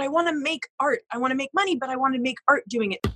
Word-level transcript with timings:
but 0.00 0.04
I 0.04 0.08
want 0.08 0.28
to 0.28 0.34
make 0.34 0.66
art. 0.80 1.00
I 1.12 1.18
want 1.18 1.30
to 1.32 1.34
make 1.34 1.50
money, 1.52 1.76
but 1.76 1.90
I 1.90 1.96
want 1.96 2.14
to 2.14 2.20
make 2.20 2.38
art 2.48 2.62
doing 2.70 2.92
it. 2.92 3.06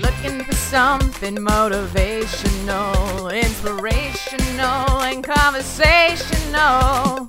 Looking 0.00 0.42
for 0.42 0.54
something 0.54 1.36
motivational, 1.36 3.32
inspirational, 3.32 5.02
and 5.02 5.22
conversational. 5.22 7.28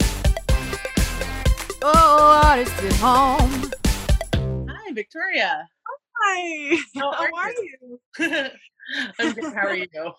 Oh, 1.83 2.41
artist 2.43 2.83
at 2.83 2.93
home. 2.93 3.69
Hi, 4.67 4.91
Victoria. 4.93 5.67
Hi. 6.23 6.77
How 6.95 7.11
How 7.11 7.23
are 7.23 7.29
are 7.37 7.51
you? 7.51 7.99
you? 8.17 8.17
I'm 9.19 9.33
good. 9.33 9.53
How 9.53 9.67
are 9.67 9.75
you? 9.75 9.85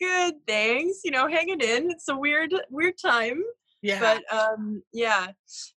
Good, 0.00 0.34
thanks. 0.48 1.00
You 1.04 1.10
know, 1.10 1.28
hanging 1.28 1.60
in. 1.60 1.90
It's 1.90 2.08
a 2.08 2.16
weird, 2.16 2.54
weird 2.70 2.96
time, 2.96 3.42
Yeah. 3.84 4.00
but 4.00 4.34
um, 4.34 4.82
yeah, 4.94 5.28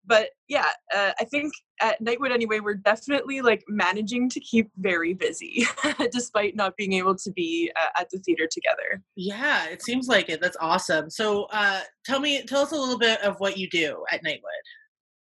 but 0.05 0.29
yeah. 0.47 0.69
Uh, 0.95 1.11
I 1.19 1.25
think 1.25 1.51
at 1.81 2.01
Nightwood 2.01 2.31
anyway, 2.31 2.61
we're 2.61 2.75
definitely 2.75 3.41
like 3.41 3.65
managing 3.67 4.29
to 4.29 4.39
keep 4.39 4.70
very 4.77 5.13
busy, 5.13 5.65
despite 6.12 6.55
not 6.55 6.77
being 6.77 6.93
able 6.93 7.15
to 7.15 7.31
be 7.34 7.70
uh, 7.75 7.99
at 7.99 8.09
the 8.09 8.20
theater 8.20 8.48
together. 8.49 9.03
yeah, 9.17 9.67
it 9.67 9.84
seems 9.84 10.07
like 10.07 10.29
it. 10.29 10.39
That's 10.39 10.55
awesome. 10.62 11.09
So, 11.09 11.48
uh, 11.51 11.81
tell 12.05 12.21
me, 12.21 12.43
tell 12.43 12.62
us 12.62 12.71
a 12.71 12.77
little 12.77 12.98
bit 12.98 13.21
of 13.23 13.35
what 13.39 13.57
you 13.57 13.70
do 13.70 14.05
at 14.09 14.23
Nightwood. 14.23 14.63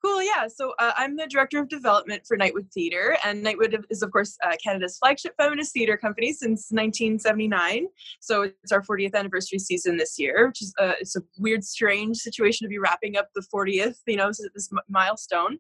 Cool, 0.05 0.23
yeah. 0.23 0.49
So 0.49 0.75
uh, 0.81 0.93
I'm 0.97 1.17
the 1.17 1.29
director 1.29 1.61
of 1.61 1.69
development 1.69 2.27
for 2.27 2.37
Nightwood 2.37 2.73
Theatre, 2.73 3.17
and 3.25 3.45
Nightwood 3.45 3.85
is, 3.89 4.03
of 4.03 4.11
course, 4.11 4.37
uh, 4.45 4.57
Canada's 4.63 4.99
flagship 4.99 5.35
feminist 5.39 5.73
theatre 5.73 5.97
company 5.97 6.33
since 6.33 6.67
1979. 6.71 7.87
So 8.19 8.43
it's 8.43 8.73
our 8.73 8.83
40th 8.83 9.15
anniversary 9.15 9.61
season 9.61 9.97
this 9.97 10.19
year, 10.19 10.49
which 10.49 10.61
is 10.61 10.75
uh, 10.81 10.95
it's 11.01 11.15
a 11.15 11.23
weird, 11.39 11.63
strange 11.63 12.17
situation 12.17 12.65
to 12.65 12.69
be 12.69 12.79
wrapping 12.79 13.17
up 13.17 13.29
the 13.37 13.47
40th, 13.55 13.99
you 14.09 14.17
know, 14.17 14.33
this 14.55 14.71
milestone. 14.89 15.59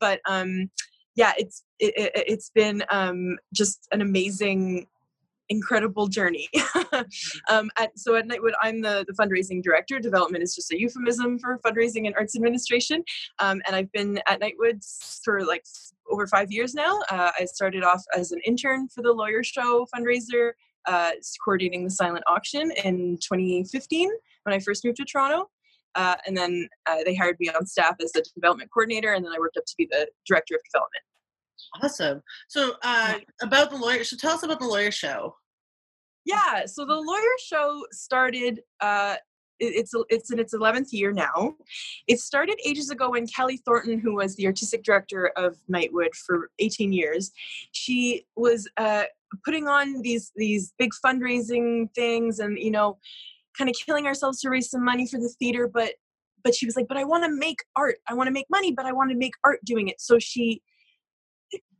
But 0.00 0.20
um, 0.26 0.70
yeah, 1.14 1.32
it's 1.38 1.62
it, 1.78 1.94
it, 1.96 2.24
it's 2.26 2.50
been 2.50 2.82
um, 2.90 3.38
just 3.52 3.86
an 3.92 4.00
amazing 4.00 4.88
incredible 5.48 6.06
journey. 6.06 6.48
um, 7.50 7.70
at, 7.78 7.98
so 7.98 8.16
at 8.16 8.26
Nightwood, 8.26 8.52
I'm 8.62 8.80
the, 8.80 9.04
the 9.06 9.14
fundraising 9.14 9.62
director. 9.62 9.98
Development 9.98 10.42
is 10.42 10.54
just 10.54 10.72
a 10.72 10.78
euphemism 10.78 11.38
for 11.38 11.58
fundraising 11.58 12.06
and 12.06 12.14
arts 12.16 12.36
administration. 12.36 13.04
Um, 13.38 13.60
and 13.66 13.76
I've 13.76 13.92
been 13.92 14.20
at 14.26 14.40
Nightwood 14.40 14.84
for 15.22 15.44
like 15.44 15.64
over 16.10 16.26
five 16.26 16.50
years 16.50 16.74
now. 16.74 17.00
Uh, 17.10 17.30
I 17.38 17.44
started 17.46 17.82
off 17.82 18.02
as 18.16 18.32
an 18.32 18.40
intern 18.46 18.88
for 18.88 19.02
the 19.02 19.12
Lawyer 19.12 19.42
Show 19.42 19.86
fundraiser, 19.94 20.52
uh, 20.86 21.12
coordinating 21.44 21.84
the 21.84 21.90
silent 21.90 22.24
auction 22.26 22.70
in 22.84 23.18
2015 23.18 24.10
when 24.44 24.54
I 24.54 24.58
first 24.58 24.84
moved 24.84 24.98
to 24.98 25.04
Toronto. 25.04 25.50
Uh, 25.94 26.16
and 26.26 26.36
then 26.36 26.68
uh, 26.86 26.98
they 27.04 27.14
hired 27.14 27.36
me 27.38 27.48
on 27.50 27.66
staff 27.66 27.94
as 28.02 28.10
the 28.12 28.24
development 28.34 28.68
coordinator, 28.72 29.12
and 29.12 29.24
then 29.24 29.32
I 29.32 29.38
worked 29.38 29.56
up 29.56 29.64
to 29.64 29.74
be 29.78 29.86
the 29.90 30.08
director 30.26 30.56
of 30.56 30.60
development. 30.64 31.02
Awesome. 31.82 32.22
So, 32.48 32.74
uh, 32.82 33.18
about 33.42 33.70
the 33.70 33.76
lawyer. 33.76 34.04
So, 34.04 34.16
tell 34.16 34.32
us 34.32 34.42
about 34.42 34.60
the 34.60 34.66
lawyer 34.66 34.90
show. 34.90 35.36
Yeah, 36.24 36.64
so 36.66 36.84
the 36.86 36.94
lawyer 36.94 37.36
show 37.44 37.84
started. 37.90 38.62
Uh, 38.80 39.16
it- 39.60 39.74
it's 39.76 39.92
it's 40.08 40.32
in 40.32 40.38
its 40.38 40.52
eleventh 40.52 40.92
year 40.92 41.12
now. 41.12 41.56
It 42.08 42.18
started 42.18 42.58
ages 42.64 42.90
ago 42.90 43.10
when 43.10 43.26
Kelly 43.26 43.58
Thornton, 43.58 43.98
who 43.98 44.14
was 44.14 44.34
the 44.34 44.46
artistic 44.46 44.82
director 44.82 45.28
of 45.36 45.56
Nightwood 45.70 46.14
for 46.14 46.50
eighteen 46.58 46.92
years, 46.92 47.30
she 47.72 48.26
was 48.36 48.68
uh, 48.76 49.04
putting 49.44 49.68
on 49.68 50.00
these 50.02 50.32
these 50.34 50.72
big 50.78 50.90
fundraising 51.04 51.92
things, 51.94 52.38
and 52.40 52.58
you 52.58 52.70
know, 52.70 52.98
kind 53.56 53.70
of 53.70 53.76
killing 53.76 54.06
ourselves 54.06 54.40
to 54.40 54.50
raise 54.50 54.70
some 54.70 54.84
money 54.84 55.06
for 55.06 55.18
the 55.20 55.28
theater. 55.38 55.68
But 55.68 55.94
but 56.42 56.54
she 56.54 56.66
was 56.66 56.74
like, 56.76 56.88
but 56.88 56.96
I 56.96 57.04
want 57.04 57.24
to 57.24 57.30
make 57.30 57.60
art. 57.76 57.96
I 58.08 58.14
want 58.14 58.26
to 58.28 58.32
make 58.32 58.46
money, 58.50 58.72
but 58.72 58.86
I 58.86 58.92
want 58.92 59.10
to 59.10 59.16
make 59.16 59.34
art 59.44 59.60
doing 59.64 59.88
it. 59.88 60.00
So 60.00 60.18
she 60.18 60.62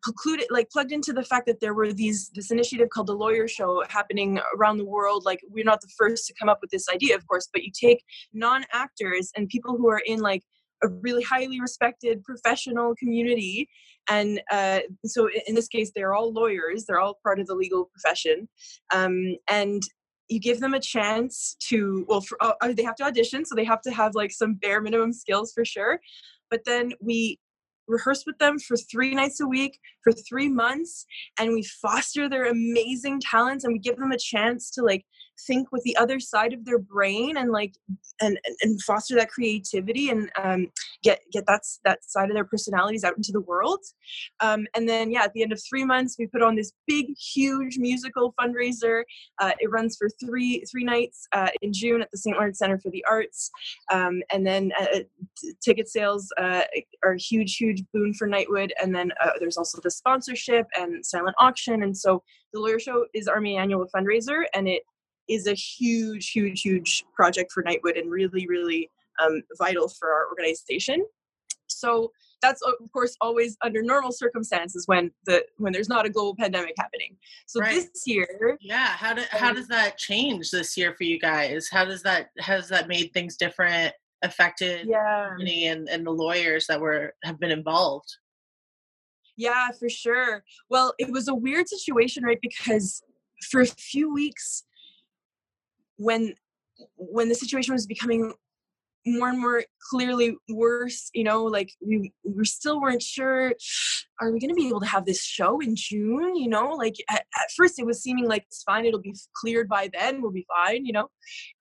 precluded 0.04 0.46
like 0.50 0.70
plugged 0.70 0.92
into 0.92 1.12
the 1.12 1.22
fact 1.22 1.46
that 1.46 1.60
there 1.60 1.72
were 1.72 1.92
these 1.92 2.30
this 2.34 2.50
initiative 2.50 2.90
called 2.90 3.06
the 3.06 3.14
lawyer 3.14 3.48
show 3.48 3.82
happening 3.88 4.38
around 4.56 4.76
the 4.76 4.84
world 4.84 5.24
like 5.24 5.40
we're 5.48 5.64
not 5.64 5.80
the 5.80 5.88
first 5.96 6.26
to 6.26 6.34
come 6.38 6.48
up 6.48 6.58
with 6.60 6.70
this 6.70 6.88
idea 6.90 7.16
of 7.16 7.26
course 7.26 7.48
but 7.52 7.62
you 7.62 7.72
take 7.72 8.04
non-actors 8.34 9.32
and 9.34 9.48
people 9.48 9.76
who 9.76 9.88
are 9.88 10.02
in 10.04 10.20
like 10.20 10.42
a 10.82 10.88
really 10.88 11.22
highly 11.22 11.58
respected 11.58 12.22
professional 12.22 12.94
community 12.96 13.66
and 14.10 14.42
uh, 14.50 14.80
so 15.06 15.30
in 15.46 15.54
this 15.54 15.68
case 15.68 15.90
they're 15.94 16.14
all 16.14 16.30
lawyers 16.32 16.84
they're 16.84 17.00
all 17.00 17.18
part 17.22 17.40
of 17.40 17.46
the 17.46 17.54
legal 17.54 17.86
profession 17.86 18.46
um, 18.92 19.36
and 19.48 19.82
you 20.28 20.38
give 20.38 20.60
them 20.60 20.74
a 20.74 20.80
chance 20.80 21.56
to 21.60 22.04
well 22.08 22.20
for, 22.20 22.36
uh, 22.42 22.52
they 22.72 22.82
have 22.82 22.96
to 22.96 23.04
audition 23.04 23.44
so 23.44 23.54
they 23.54 23.64
have 23.64 23.80
to 23.80 23.90
have 23.90 24.14
like 24.14 24.30
some 24.30 24.54
bare 24.54 24.82
minimum 24.82 25.14
skills 25.14 25.50
for 25.54 25.64
sure 25.64 25.98
but 26.50 26.60
then 26.66 26.92
we 27.00 27.38
rehearse 27.86 28.24
with 28.26 28.38
them 28.38 28.58
for 28.58 28.76
three 28.76 29.14
nights 29.14 29.40
a 29.40 29.46
week 29.46 29.78
for 30.02 30.12
three 30.12 30.48
months 30.48 31.06
and 31.38 31.52
we 31.52 31.62
foster 31.62 32.28
their 32.28 32.50
amazing 32.50 33.20
talents 33.20 33.64
and 33.64 33.72
we 33.72 33.78
give 33.78 33.96
them 33.96 34.12
a 34.12 34.18
chance 34.18 34.70
to 34.70 34.82
like 34.82 35.04
think 35.46 35.72
with 35.72 35.82
the 35.84 35.96
other 35.96 36.20
side 36.20 36.52
of 36.52 36.64
their 36.64 36.78
brain 36.78 37.36
and 37.36 37.50
like 37.50 37.74
and 38.20 38.38
and, 38.62 38.80
foster 38.82 39.14
that 39.14 39.30
creativity 39.30 40.10
and 40.10 40.30
um, 40.42 40.70
get 41.02 41.20
get 41.32 41.44
that 41.46 41.62
that 41.84 42.04
side 42.04 42.28
of 42.28 42.34
their 42.34 42.44
personalities 42.44 43.04
out 43.04 43.16
into 43.16 43.32
the 43.32 43.40
world. 43.40 43.80
Um, 44.40 44.66
and 44.74 44.88
then 44.88 45.10
yeah 45.10 45.24
at 45.24 45.32
the 45.32 45.42
end 45.42 45.52
of 45.52 45.60
three 45.68 45.84
months 45.84 46.16
we 46.18 46.26
put 46.26 46.42
on 46.42 46.56
this 46.56 46.72
big 46.86 47.06
huge 47.18 47.78
musical 47.78 48.34
fundraiser. 48.40 49.02
Uh, 49.40 49.52
it 49.58 49.70
runs 49.70 49.96
for 49.96 50.08
three 50.24 50.64
three 50.70 50.84
nights 50.84 51.26
uh, 51.32 51.48
in 51.62 51.72
june 51.72 52.02
at 52.02 52.10
the 52.10 52.18
st 52.18 52.36
lawrence 52.36 52.58
center 52.58 52.78
for 52.78 52.90
the 52.90 53.04
arts. 53.08 53.50
Um, 53.92 54.22
and 54.32 54.46
then 54.46 54.72
uh, 54.78 55.00
t- 55.38 55.54
ticket 55.64 55.88
sales 55.88 56.32
uh, 56.38 56.62
are 57.02 57.12
a 57.12 57.18
huge 57.18 57.56
huge 57.56 57.82
boon 57.92 58.14
for 58.14 58.28
nightwood 58.28 58.70
and 58.80 58.94
then 58.94 59.12
uh, 59.22 59.30
there's 59.40 59.56
also 59.56 59.80
the 59.82 59.90
sponsorship 59.90 60.66
and 60.76 61.04
silent 61.04 61.36
auction. 61.40 61.82
And 61.82 61.96
so 61.96 62.22
the 62.52 62.60
lawyer 62.60 62.78
show 62.78 63.06
is 63.14 63.28
our 63.28 63.40
main 63.40 63.58
annual 63.58 63.86
fundraiser 63.94 64.44
and 64.54 64.68
it 64.68 64.82
is 65.28 65.46
a 65.46 65.54
huge 65.54 66.30
huge 66.30 66.62
huge 66.62 67.04
project 67.14 67.52
for 67.52 67.62
nightwood 67.62 67.98
and 67.98 68.10
really 68.10 68.46
really 68.48 68.90
um, 69.22 69.42
vital 69.58 69.88
for 69.88 70.10
our 70.12 70.28
organization 70.28 71.04
so 71.66 72.10
that's 72.42 72.60
of 72.62 72.74
course 72.92 73.16
always 73.20 73.56
under 73.62 73.82
normal 73.82 74.12
circumstances 74.12 74.86
when 74.86 75.10
the 75.24 75.44
when 75.56 75.72
there's 75.72 75.88
not 75.88 76.04
a 76.04 76.10
global 76.10 76.34
pandemic 76.36 76.74
happening 76.78 77.16
so 77.46 77.60
Right. 77.60 77.74
this 77.92 78.02
year 78.06 78.58
Yeah. 78.60 78.88
How 78.88 79.14
did 79.14 79.24
how 79.30 79.48
Um, 79.50 79.56
does 79.56 79.68
that 79.68 79.96
change 79.96 80.50
this 80.50 80.76
year 80.76 80.94
for 80.94 81.04
you 81.04 81.18
guys? 81.18 81.68
How 81.70 81.84
does 81.86 82.02
that 82.02 82.30
has 82.38 82.68
that 82.68 82.86
made 82.88 83.12
things 83.14 83.36
different? 83.36 83.94
Affected 84.22 84.86
yeah 84.88 85.34
and 85.38 85.88
and 85.88 86.06
the 86.06 86.10
lawyers 86.10 86.66
that 86.66 86.80
were 86.80 87.14
have 87.24 87.38
been 87.38 87.50
involved. 87.50 88.10
Yeah, 89.36 89.70
for 89.78 89.88
sure. 89.88 90.44
Well, 90.70 90.94
it 90.98 91.10
was 91.10 91.28
a 91.28 91.34
weird 91.34 91.68
situation, 91.68 92.22
right? 92.24 92.38
Because 92.40 93.02
for 93.50 93.62
a 93.62 93.66
few 93.66 94.12
weeks, 94.12 94.64
when 96.04 96.34
when 96.96 97.28
the 97.28 97.34
situation 97.34 97.72
was 97.72 97.86
becoming 97.86 98.32
more 99.06 99.28
and 99.28 99.38
more 99.38 99.62
clearly 99.90 100.36
worse, 100.48 101.10
you 101.12 101.24
know, 101.24 101.44
like 101.44 101.70
we 101.86 102.12
we 102.24 102.44
still 102.44 102.80
weren't 102.80 103.02
sure, 103.02 103.54
are 104.20 104.32
we 104.32 104.40
going 104.40 104.48
to 104.48 104.54
be 104.54 104.68
able 104.68 104.80
to 104.80 104.86
have 104.86 105.04
this 105.04 105.22
show 105.22 105.60
in 105.60 105.74
June? 105.76 106.36
You 106.36 106.48
know, 106.48 106.70
like 106.70 106.94
at, 107.10 107.20
at 107.20 107.50
first 107.56 107.78
it 107.78 107.86
was 107.86 108.02
seeming 108.02 108.26
like 108.26 108.44
it's 108.46 108.62
fine, 108.62 108.86
it'll 108.86 109.00
be 109.00 109.14
cleared 109.36 109.68
by 109.68 109.90
then, 109.92 110.22
we'll 110.22 110.32
be 110.32 110.46
fine, 110.54 110.86
you 110.86 110.92
know, 110.92 111.08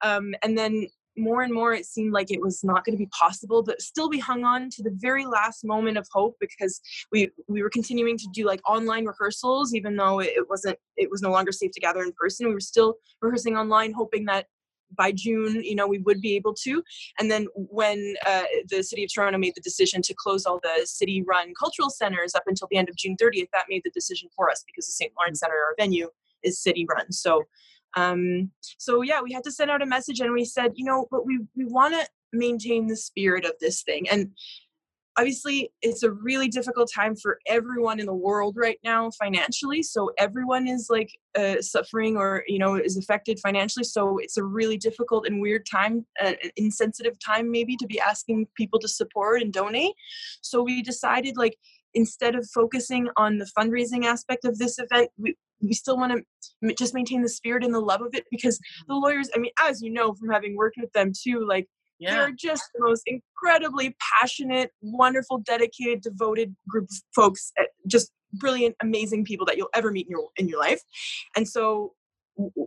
um, 0.03 0.33
and 0.41 0.57
then 0.57 0.87
more 1.18 1.41
and 1.41 1.53
more 1.53 1.74
it 1.74 1.85
seemed 1.85 2.13
like 2.13 2.31
it 2.31 2.41
was 2.41 2.63
not 2.63 2.84
going 2.85 2.96
to 2.96 3.03
be 3.03 3.09
possible 3.18 3.62
but 3.63 3.81
still 3.81 4.09
we 4.09 4.19
hung 4.19 4.44
on 4.44 4.69
to 4.69 4.81
the 4.81 4.96
very 4.96 5.25
last 5.25 5.63
moment 5.63 5.97
of 5.97 6.07
hope 6.12 6.35
because 6.40 6.81
we 7.12 7.29
we 7.47 7.62
were 7.62 7.69
continuing 7.69 8.18
to 8.18 8.28
do 8.34 8.46
like 8.46 8.62
online 8.68 9.06
rehearsals 9.06 9.74
even 9.74 9.96
though 9.96 10.19
it 10.19 10.50
wasn't 10.50 10.78
it 10.97 11.09
was 11.09 11.22
no 11.22 11.31
longer 11.31 11.51
safe 11.51 11.72
to 11.72 11.79
gather 11.79 12.03
in 12.03 12.12
person. 12.13 12.47
We 12.47 12.53
were 12.53 12.59
still 12.59 12.96
rehearsing 13.22 13.57
online 13.57 13.94
hoping 13.94 14.25
that 14.25 14.47
by 14.96 15.12
june 15.12 15.63
you 15.63 15.74
know 15.75 15.88
we 15.88 16.00
would 16.00 16.22
be 16.22 16.35
able 16.35 16.53
to. 16.53 16.84
And 17.19 17.31
then 17.31 17.47
when 17.56 18.16
uh, 18.28 18.44
the 18.69 18.84
city 18.84 19.03
of 19.03 19.13
toronto 19.13 19.38
made 19.40 19.56
the 19.56 19.62
decision 19.62 20.01
to 20.03 20.13
close 20.13 20.45
all 20.45 20.59
the 20.62 20.85
city 20.85 21.24
run 21.28 21.53
cultural 21.59 21.90
centers 21.90 22.36
up 22.36 22.44
until 22.45 22.68
the 22.69 22.77
end 22.77 22.89
of 22.89 22.95
june 22.95 23.16
30th 23.21 23.48
that 23.54 23.66
made 23.69 23.81
the 23.83 23.92
decision 23.92 24.30
for 24.36 24.50
us 24.50 24.63
because 24.66 24.86
the 24.86 24.92
st 24.92 25.12
lawrence 25.18 25.39
center 25.39 25.56
our 25.56 25.75
venue 25.80 26.09
is 26.44 26.62
city 26.62 26.86
run 26.88 27.12
so 27.12 27.44
um 27.95 28.50
so 28.78 29.01
yeah 29.01 29.22
we 29.22 29.31
had 29.31 29.44
to 29.44 29.51
send 29.51 29.69
out 29.69 29.81
a 29.81 29.86
message 29.86 30.19
and 30.19 30.31
we 30.34 30.45
said 30.45 30.72
you 30.75 30.86
know 30.86 31.07
but 31.12 31.25
we 31.25 31.40
we 31.56 31.66
want 31.66 31.94
to 31.94 32.06
maintain 32.34 32.88
the 32.88 32.98
spirit 32.98 33.45
of 33.45 33.54
this 33.62 33.84
thing. 33.84 34.10
And 34.10 34.31
obviously 35.16 35.72
it's 35.84 36.01
a 36.01 36.12
really 36.12 36.48
difficult 36.48 36.90
time 36.92 37.16
for 37.16 37.38
everyone 37.45 38.00
in 38.00 38.07
the 38.07 38.13
world 38.13 38.56
right 38.57 38.80
now 38.84 39.12
financially 39.12 39.84
so 39.84 40.10
everyone 40.18 40.68
is 40.68 40.88
like 40.90 41.07
uh, 41.38 41.62
suffering 41.62 42.18
or 42.18 42.44
you 42.48 42.57
know 42.57 42.74
is 42.74 42.98
affected 42.98 43.40
financially 43.40 43.84
so 43.84 44.18
it's 44.18 44.38
a 44.38 44.44
really 44.44 44.75
difficult 44.75 45.28
and 45.28 45.40
weird 45.40 45.68
time 45.69 46.04
uh, 46.19 46.34
insensitive 46.56 47.13
time 47.24 47.51
maybe 47.51 47.75
to 47.75 47.86
be 47.86 48.00
asking 48.00 48.48
people 48.57 48.80
to 48.80 48.88
support 48.88 49.44
and 49.44 49.54
donate. 49.54 49.94
So 50.42 50.63
we 50.63 50.81
decided 50.81 51.38
like 51.38 51.57
instead 51.94 52.34
of 52.34 52.50
focusing 52.51 53.07
on 53.16 53.38
the 53.38 53.48
fundraising 53.56 54.06
aspect 54.06 54.45
of 54.45 54.57
this 54.57 54.80
event 54.80 55.12
we 55.16 55.36
we 55.61 55.73
still 55.73 55.97
want 55.97 56.11
to 56.11 56.73
just 56.75 56.94
maintain 56.94 57.21
the 57.21 57.29
spirit 57.29 57.63
and 57.63 57.73
the 57.73 57.79
love 57.79 58.01
of 58.01 58.13
it 58.13 58.25
because 58.31 58.59
the 58.88 58.95
lawyers 58.95 59.29
i 59.35 59.38
mean 59.38 59.51
as 59.61 59.81
you 59.81 59.91
know 59.91 60.13
from 60.13 60.29
having 60.29 60.55
worked 60.55 60.77
with 60.79 60.91
them 60.94 61.11
too 61.13 61.45
like 61.47 61.67
Yeah. 62.00 62.15
They're 62.15 62.31
just 62.35 62.65
the 62.73 62.81
most 62.83 63.03
incredibly 63.05 63.95
passionate, 64.19 64.71
wonderful, 64.81 65.38
dedicated, 65.38 66.01
devoted 66.01 66.53
group 66.67 66.85
of 66.85 66.97
folks. 67.15 67.51
uh, 67.57 67.63
Just 67.88 68.11
brilliant, 68.33 68.75
amazing 68.81 69.23
people 69.25 69.45
that 69.45 69.55
you'll 69.57 69.75
ever 69.79 69.89
meet 69.91 70.07
in 70.07 70.11
your 70.11 70.27
in 70.35 70.50
your 70.50 70.59
life. 70.59 70.81
And 71.35 71.47
so 71.47 71.94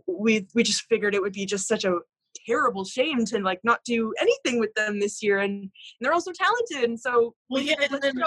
we 0.07 0.47
we 0.55 0.63
just 0.63 0.81
figured 0.89 1.13
it 1.13 1.21
would 1.21 1.33
be 1.33 1.45
just 1.45 1.67
such 1.67 1.83
a 1.83 1.99
terrible 2.47 2.85
shame 2.85 3.25
to 3.25 3.39
like 3.39 3.59
not 3.63 3.79
do 3.85 4.13
anything 4.21 4.59
with 4.59 4.73
them 4.75 4.99
this 4.99 5.21
year. 5.21 5.39
And, 5.39 5.61
and 5.61 5.71
they're 6.01 6.13
also 6.13 6.31
talented. 6.31 6.89
And 6.89 6.99
so 6.99 7.35
Well, 7.49 7.61
yeah, 7.63 7.75
and 7.91 8.01
then- 8.01 8.21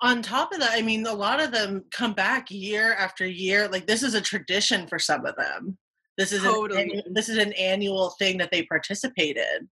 on 0.00 0.22
top 0.22 0.52
of 0.52 0.60
that, 0.60 0.72
I 0.72 0.82
mean, 0.82 1.06
a 1.06 1.12
lot 1.14 1.40
of 1.40 1.52
them 1.52 1.84
come 1.92 2.12
back 2.14 2.50
year 2.50 2.94
after 2.94 3.26
year. 3.26 3.68
Like 3.68 3.86
this 3.86 4.02
is 4.02 4.14
a 4.14 4.20
tradition 4.20 4.86
for 4.86 4.98
some 4.98 5.24
of 5.26 5.36
them. 5.36 5.78
This 6.18 6.32
is 6.32 6.42
Totally. 6.42 6.82
an, 7.06 7.14
this 7.14 7.28
is 7.30 7.38
an 7.38 7.52
annual 7.54 8.10
thing 8.18 8.36
that 8.38 8.50
they 8.50 8.64
participate 8.64 9.38
in, 9.38 9.68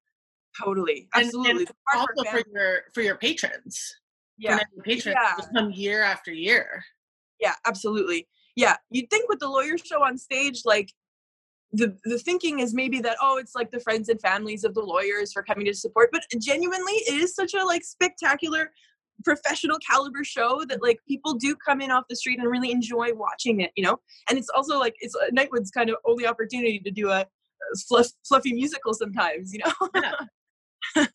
totally, 0.61 1.09
absolutely. 1.15 1.51
and 1.63 1.71
our 1.95 2.01
also 2.01 2.31
for 2.31 2.43
your 2.53 2.83
for 2.95 3.01
your 3.03 3.17
patrons. 3.17 3.95
For 4.43 4.49
yeah. 4.51 4.61
your 4.75 4.83
patrons, 4.83 5.17
Yeah. 5.21 5.37
come 5.55 5.71
year 5.71 6.03
after 6.03 6.33
year. 6.33 6.83
yeah 7.41 7.55
absolutely 7.67 8.27
yeah 8.57 8.77
you'd 8.91 9.09
think 9.11 9.29
with 9.29 9.39
the 9.39 9.49
lawyer 9.49 9.77
show 9.79 10.03
on 10.03 10.19
stage 10.19 10.63
like 10.65 10.91
the 11.73 11.97
the 12.05 12.19
thinking 12.19 12.61
is 12.61 12.75
maybe 12.75 13.01
that 13.01 13.17
oh 13.21 13.39
it's 13.39 13.55
like 13.55 13.71
the 13.71 13.81
friends 13.81 14.09
and 14.09 14.21
families 14.21 14.65
of 14.65 14.75
the 14.75 14.81
lawyers 14.81 15.33
for 15.33 15.43
coming 15.43 15.65
to 15.65 15.75
support 15.75 16.11
but 16.13 16.23
genuinely 16.41 16.93
it 16.93 17.15
is 17.15 17.35
such 17.35 17.55
a 17.55 17.65
like 17.65 17.83
spectacular 17.83 18.71
professional 19.25 19.79
caliber 19.89 20.25
show 20.25 20.65
that 20.69 20.83
like 20.83 20.99
people 21.09 21.35
do 21.35 21.55
come 21.57 21.81
in 21.81 21.91
off 21.91 22.05
the 22.09 22.17
street 22.17 22.39
and 22.39 22.51
really 22.51 22.71
enjoy 22.71 23.13
watching 23.15 23.61
it 23.61 23.71
you 23.77 23.83
know 23.83 23.99
and 24.29 24.39
it's 24.39 24.49
also 24.51 24.79
like 24.79 24.95
it's 25.01 25.15
uh, 25.15 25.31
nightwood's 25.31 25.71
kind 25.71 25.89
of 25.89 25.97
only 26.07 26.27
opportunity 26.27 26.79
to 26.79 26.91
do 26.91 27.09
a, 27.09 27.21
a 27.21 27.27
fluff, 27.89 28.09
fluffy 28.27 28.53
musical 28.53 28.93
sometimes 28.93 29.53
you 29.53 29.61
know 29.61 29.89
Yeah. 29.95 30.13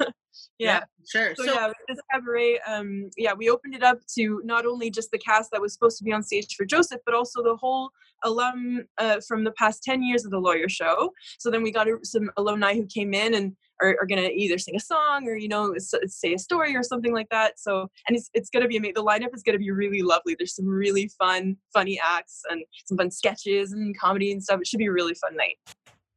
yeah 0.59 0.81
sure. 1.09 1.35
so, 1.35 1.45
So, 1.45 1.53
yeah, 1.53 1.71
this 1.87 1.99
cabaret, 2.11 2.59
um, 2.67 3.09
yeah, 3.17 3.33
we 3.33 3.49
opened 3.49 3.75
it 3.75 3.83
up 3.83 3.99
to 4.17 4.41
not 4.43 4.65
only 4.65 4.91
just 4.91 5.11
the 5.11 5.17
cast 5.17 5.51
that 5.51 5.61
was 5.61 5.73
supposed 5.73 5.97
to 5.99 6.03
be 6.03 6.11
on 6.11 6.23
stage 6.23 6.55
for 6.55 6.65
Joseph, 6.65 7.01
but 7.05 7.15
also 7.15 7.43
the 7.43 7.55
whole 7.55 7.89
alum 8.23 8.85
uh, 8.97 9.19
from 9.27 9.43
the 9.43 9.51
past 9.51 9.83
ten 9.83 10.03
years 10.03 10.25
of 10.25 10.31
the 10.31 10.39
Lawyer 10.39 10.69
Show. 10.69 11.11
So 11.39 11.51
then 11.51 11.63
we 11.63 11.71
got 11.71 11.87
some 12.03 12.29
alumni 12.37 12.73
who 12.73 12.85
came 12.85 13.13
in 13.13 13.33
and 13.33 13.55
are, 13.81 13.95
are 14.01 14.07
going 14.07 14.21
to 14.21 14.33
either 14.33 14.57
sing 14.57 14.75
a 14.75 14.79
song 14.79 15.27
or 15.27 15.35
you 15.35 15.47
know 15.47 15.75
say 15.77 16.33
a 16.33 16.39
story 16.39 16.75
or 16.75 16.83
something 16.83 17.13
like 17.13 17.29
that. 17.29 17.59
So 17.59 17.87
and 18.07 18.17
it's 18.17 18.29
it's 18.33 18.49
going 18.49 18.63
to 18.63 18.69
be 18.69 18.77
amazing. 18.77 18.95
The 18.95 19.03
lineup 19.03 19.35
is 19.35 19.43
going 19.43 19.53
to 19.53 19.59
be 19.59 19.71
really 19.71 20.01
lovely. 20.01 20.35
There's 20.37 20.55
some 20.55 20.67
really 20.67 21.09
fun, 21.19 21.57
funny 21.73 21.99
acts 22.03 22.41
and 22.49 22.63
some 22.85 22.97
fun 22.97 23.11
sketches 23.11 23.71
and 23.71 23.97
comedy 23.97 24.31
and 24.31 24.43
stuff. 24.43 24.61
It 24.61 24.67
should 24.67 24.79
be 24.79 24.87
a 24.87 24.91
really 24.91 25.15
fun 25.15 25.35
night. 25.35 25.57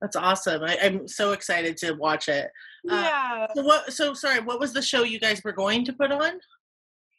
that's 0.00 0.16
awesome. 0.16 0.62
I, 0.64 0.78
I'm 0.82 1.06
so 1.06 1.32
excited 1.32 1.76
to 1.78 1.92
watch 1.92 2.28
it. 2.28 2.50
Uh, 2.88 2.94
yeah. 2.94 3.46
So 3.54 3.62
what? 3.62 3.92
So 3.92 4.14
sorry. 4.14 4.40
What 4.40 4.60
was 4.60 4.72
the 4.72 4.82
show 4.82 5.02
you 5.02 5.18
guys 5.18 5.42
were 5.44 5.52
going 5.52 5.84
to 5.84 5.92
put 5.92 6.12
on? 6.12 6.40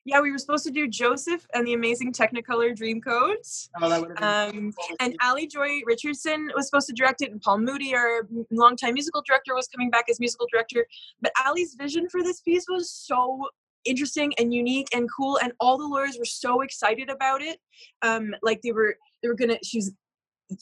Yeah, 0.03 0.19
we 0.19 0.31
were 0.31 0.39
supposed 0.39 0.65
to 0.65 0.71
do 0.71 0.87
Joseph 0.87 1.45
and 1.53 1.65
the 1.65 1.73
Amazing 1.73 2.11
Technicolor 2.13 2.75
Dreamcoats. 2.75 3.69
Oh, 3.79 3.87
that 3.87 4.01
would 4.01 4.17
have 4.17 4.51
been 4.51 4.65
Um, 4.65 4.73
and 4.99 5.15
Ali 5.21 5.45
Joy 5.45 5.81
Richardson 5.85 6.49
was 6.55 6.65
supposed 6.65 6.87
to 6.87 6.93
direct 6.93 7.21
it, 7.21 7.31
and 7.31 7.39
Paul 7.39 7.59
Moody, 7.59 7.93
our 7.93 8.27
longtime 8.49 8.95
musical 8.95 9.21
director, 9.27 9.53
was 9.53 9.67
coming 9.67 9.91
back 9.91 10.05
as 10.09 10.19
musical 10.19 10.47
director. 10.51 10.87
But 11.21 11.33
Ali's 11.45 11.75
vision 11.75 12.09
for 12.09 12.23
this 12.23 12.41
piece 12.41 12.65
was 12.67 12.91
so 12.91 13.47
interesting 13.85 14.33
and 14.39 14.51
unique 14.51 14.87
and 14.91 15.07
cool, 15.15 15.37
and 15.37 15.53
all 15.59 15.77
the 15.77 15.85
lawyers 15.85 16.17
were 16.17 16.25
so 16.25 16.61
excited 16.61 17.11
about 17.11 17.43
it. 17.43 17.59
Um, 18.01 18.33
like 18.41 18.61
they 18.63 18.71
were, 18.71 18.95
they 19.21 19.29
were 19.29 19.35
gonna. 19.35 19.59
She 19.63 19.77
was 19.77 19.91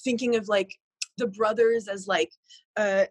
thinking 0.04 0.36
of 0.36 0.50
like 0.50 0.75
the 1.18 1.28
brothers 1.28 1.88
as 1.88 2.07
like, 2.07 2.31
uh, 2.75 3.06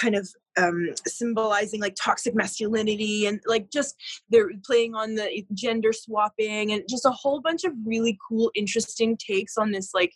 kind 0.00 0.14
of 0.14 0.28
um 0.58 0.88
symbolizing 1.06 1.80
like 1.80 1.96
toxic 2.00 2.34
masculinity 2.34 3.26
and 3.26 3.40
like 3.46 3.70
just 3.70 3.94
they're 4.30 4.50
playing 4.64 4.94
on 4.94 5.14
the 5.14 5.44
gender 5.54 5.92
swapping 5.92 6.72
and 6.72 6.82
just 6.88 7.04
a 7.04 7.10
whole 7.10 7.40
bunch 7.40 7.64
of 7.64 7.72
really 7.84 8.18
cool 8.28 8.50
interesting 8.54 9.16
takes 9.16 9.56
on 9.56 9.70
this 9.70 9.90
like 9.94 10.12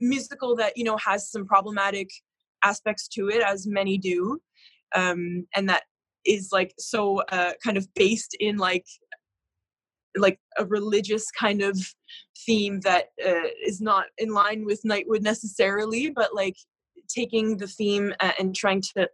musical 0.00 0.56
that 0.56 0.76
you 0.76 0.84
know 0.84 0.96
has 0.96 1.30
some 1.30 1.46
problematic 1.46 2.08
aspects 2.64 3.08
to 3.08 3.28
it 3.28 3.42
as 3.42 3.66
many 3.66 3.98
do 3.98 4.38
um 4.94 5.46
and 5.54 5.68
that 5.68 5.82
is 6.24 6.50
like 6.52 6.72
so 6.78 7.18
uh 7.32 7.52
kind 7.64 7.76
of 7.76 7.86
based 7.94 8.36
in 8.38 8.56
like 8.56 8.84
like 10.16 10.38
a 10.58 10.66
religious 10.66 11.30
kind 11.30 11.62
of 11.62 11.78
theme 12.44 12.80
that 12.80 13.06
uh, 13.24 13.48
is 13.64 13.80
not 13.80 14.06
in 14.18 14.30
line 14.30 14.64
with 14.64 14.82
Nightwood 14.84 15.22
necessarily, 15.22 16.10
but 16.10 16.34
like 16.34 16.56
taking 17.12 17.56
the 17.56 17.66
theme 17.66 18.14
uh, 18.20 18.32
and 18.38 18.54
trying 18.54 18.82
to 18.96 19.08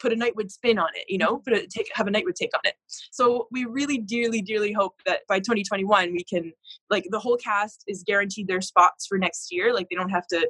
put 0.00 0.12
a 0.12 0.16
Nightwood 0.16 0.50
spin 0.50 0.78
on 0.78 0.88
it, 0.94 1.04
you 1.08 1.16
know, 1.16 1.38
put 1.38 1.52
a 1.52 1.66
take 1.66 1.88
have 1.94 2.08
a 2.08 2.10
Nightwood 2.10 2.34
take 2.34 2.50
on 2.54 2.60
it. 2.64 2.74
So 3.12 3.46
we 3.52 3.64
really 3.64 3.98
dearly, 3.98 4.42
dearly 4.42 4.72
hope 4.72 4.94
that 5.06 5.20
by 5.28 5.38
2021 5.38 6.12
we 6.12 6.24
can 6.24 6.52
like 6.90 7.06
the 7.10 7.20
whole 7.20 7.36
cast 7.36 7.84
is 7.86 8.02
guaranteed 8.04 8.48
their 8.48 8.60
spots 8.60 9.06
for 9.06 9.16
next 9.16 9.52
year. 9.52 9.72
Like 9.72 9.88
they 9.88 9.96
don't 9.96 10.10
have 10.10 10.26
to 10.28 10.48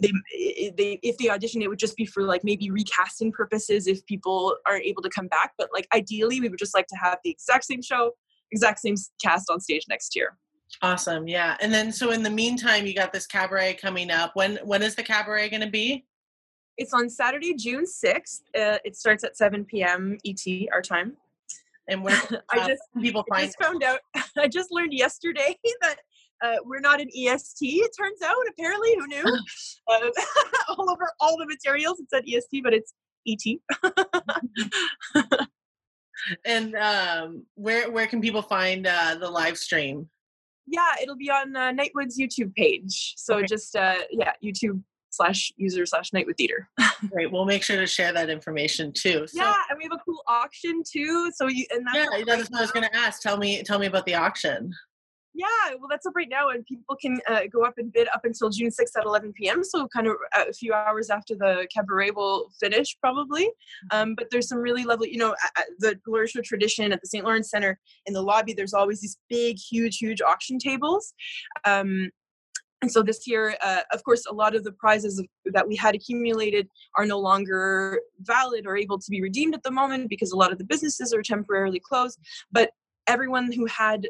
they 0.00 0.10
they 0.76 0.98
if 1.02 1.18
they 1.18 1.28
audition 1.28 1.60
it 1.62 1.68
would 1.68 1.78
just 1.78 1.96
be 1.96 2.06
for 2.06 2.22
like 2.22 2.42
maybe 2.44 2.70
recasting 2.70 3.30
purposes 3.30 3.86
if 3.86 4.04
people 4.06 4.56
aren't 4.66 4.84
able 4.84 5.02
to 5.02 5.10
come 5.10 5.28
back 5.28 5.52
but 5.58 5.68
like 5.72 5.86
ideally 5.94 6.40
we 6.40 6.48
would 6.48 6.58
just 6.58 6.74
like 6.74 6.86
to 6.86 6.96
have 6.96 7.18
the 7.24 7.30
exact 7.30 7.64
same 7.64 7.82
show 7.82 8.12
exact 8.52 8.80
same 8.80 8.94
cast 9.22 9.50
on 9.50 9.60
stage 9.60 9.84
next 9.88 10.16
year 10.16 10.36
awesome. 10.82 11.28
Yeah. 11.28 11.56
And 11.60 11.72
then 11.72 11.92
so 11.92 12.10
in 12.10 12.22
the 12.22 12.30
meantime, 12.30 12.86
you 12.86 12.94
got 12.94 13.12
this 13.12 13.26
cabaret 13.26 13.74
coming 13.74 14.10
up. 14.10 14.32
When 14.34 14.56
when 14.64 14.82
is 14.82 14.94
the 14.94 15.02
cabaret 15.02 15.50
going 15.50 15.62
to 15.62 15.70
be? 15.70 16.06
it's 16.76 16.92
on 16.92 17.08
saturday 17.08 17.54
june 17.54 17.84
6th 17.84 18.40
uh, 18.58 18.78
it 18.84 18.96
starts 18.96 19.24
at 19.24 19.36
7 19.36 19.64
p.m 19.64 20.18
et 20.26 20.68
our 20.72 20.82
time 20.82 21.16
And 21.88 22.02
where 22.02 22.20
i 22.50 22.58
uh, 22.58 22.68
just 22.68 22.82
can 22.92 23.02
people 23.02 23.24
I 23.32 23.46
just 23.46 23.62
found 23.62 23.82
out 23.82 24.00
i 24.38 24.48
just 24.48 24.70
learned 24.70 24.92
yesterday 24.92 25.56
that 25.82 25.96
uh, 26.44 26.56
we're 26.64 26.80
not 26.80 27.00
an 27.00 27.08
est 27.14 27.62
it 27.62 27.90
turns 27.98 28.20
out 28.22 28.36
apparently 28.50 28.94
who 28.98 29.06
knew 29.06 29.24
uh, 29.88 30.10
all 30.68 30.90
over 30.90 31.10
all 31.20 31.36
the 31.38 31.46
materials 31.46 31.98
it 32.00 32.10
said 32.10 32.24
est 32.28 32.62
but 32.62 32.74
it's 32.74 32.92
et 33.26 33.42
And 36.44 36.74
um, 36.74 37.44
where 37.54 37.90
where 37.90 38.06
can 38.06 38.20
people 38.20 38.42
find 38.42 38.86
uh, 38.86 39.16
the 39.20 39.30
live 39.30 39.56
stream? 39.56 40.08
Yeah, 40.66 40.94
it'll 41.02 41.16
be 41.16 41.30
on 41.30 41.54
uh, 41.54 41.72
Nightwood's 41.72 42.18
YouTube 42.18 42.54
page. 42.54 43.14
So 43.16 43.36
Okay. 43.36 43.46
just 43.46 43.76
uh, 43.76 43.96
yeah, 44.10 44.32
YouTube 44.44 44.82
slash 45.10 45.52
user 45.56 45.86
slash 45.86 46.10
Nightwood 46.10 46.36
Theater. 46.36 46.68
Great. 47.10 47.30
We'll 47.32 47.44
make 47.44 47.62
sure 47.62 47.76
to 47.76 47.86
share 47.86 48.12
that 48.12 48.28
information 48.30 48.92
too. 48.92 49.26
So, 49.26 49.42
yeah, 49.42 49.54
and 49.70 49.78
we 49.78 49.84
have 49.84 49.92
a 49.92 50.02
cool 50.04 50.22
auction 50.28 50.82
too. 50.88 51.30
So 51.34 51.48
you 51.48 51.66
and 51.70 51.86
that's 51.86 51.96
yeah, 51.96 52.24
that's 52.26 52.50
what 52.50 52.58
I 52.58 52.62
was 52.62 52.72
going 52.72 52.88
to 52.88 52.96
ask. 52.96 53.22
Tell 53.22 53.36
me 53.36 53.62
tell 53.62 53.78
me 53.78 53.86
about 53.86 54.06
the 54.06 54.14
auction. 54.14 54.72
Yeah, 55.36 55.74
well, 55.78 55.88
that's 55.90 56.06
up 56.06 56.14
right 56.16 56.30
now, 56.30 56.48
and 56.48 56.64
people 56.64 56.96
can 56.96 57.20
uh, 57.28 57.40
go 57.52 57.62
up 57.62 57.74
and 57.76 57.92
bid 57.92 58.08
up 58.14 58.22
until 58.24 58.48
June 58.48 58.70
6th 58.70 58.96
at 58.96 59.04
11 59.04 59.34
p.m. 59.34 59.62
So, 59.62 59.86
kind 59.88 60.06
of 60.06 60.16
a 60.34 60.50
few 60.50 60.72
hours 60.72 61.10
after 61.10 61.34
the 61.34 61.68
cabaret 61.74 62.12
will 62.12 62.48
finish, 62.58 62.96
probably. 63.02 63.50
Um, 63.90 64.14
but 64.16 64.28
there's 64.30 64.48
some 64.48 64.56
really 64.56 64.84
lovely, 64.84 65.12
you 65.12 65.18
know, 65.18 65.34
the 65.78 66.00
Lawyer 66.06 66.26
tradition 66.42 66.90
at 66.90 67.02
the 67.02 67.06
St. 67.06 67.22
Lawrence 67.22 67.50
Center 67.50 67.78
in 68.06 68.14
the 68.14 68.22
lobby. 68.22 68.54
There's 68.54 68.72
always 68.72 69.02
these 69.02 69.18
big, 69.28 69.58
huge, 69.58 69.98
huge 69.98 70.22
auction 70.22 70.58
tables. 70.58 71.12
Um, 71.66 72.08
and 72.80 72.90
so 72.90 73.02
this 73.02 73.26
year, 73.26 73.58
uh, 73.62 73.82
of 73.92 74.02
course, 74.04 74.24
a 74.24 74.32
lot 74.32 74.54
of 74.54 74.64
the 74.64 74.72
prizes 74.72 75.22
that 75.44 75.68
we 75.68 75.76
had 75.76 75.94
accumulated 75.94 76.66
are 76.96 77.04
no 77.04 77.18
longer 77.18 78.00
valid 78.20 78.64
or 78.66 78.78
able 78.78 78.98
to 78.98 79.10
be 79.10 79.20
redeemed 79.20 79.54
at 79.54 79.62
the 79.64 79.70
moment 79.70 80.08
because 80.08 80.32
a 80.32 80.36
lot 80.36 80.50
of 80.50 80.56
the 80.56 80.64
businesses 80.64 81.12
are 81.12 81.22
temporarily 81.22 81.80
closed. 81.80 82.18
But 82.50 82.70
everyone 83.06 83.52
who 83.52 83.66
had 83.66 84.08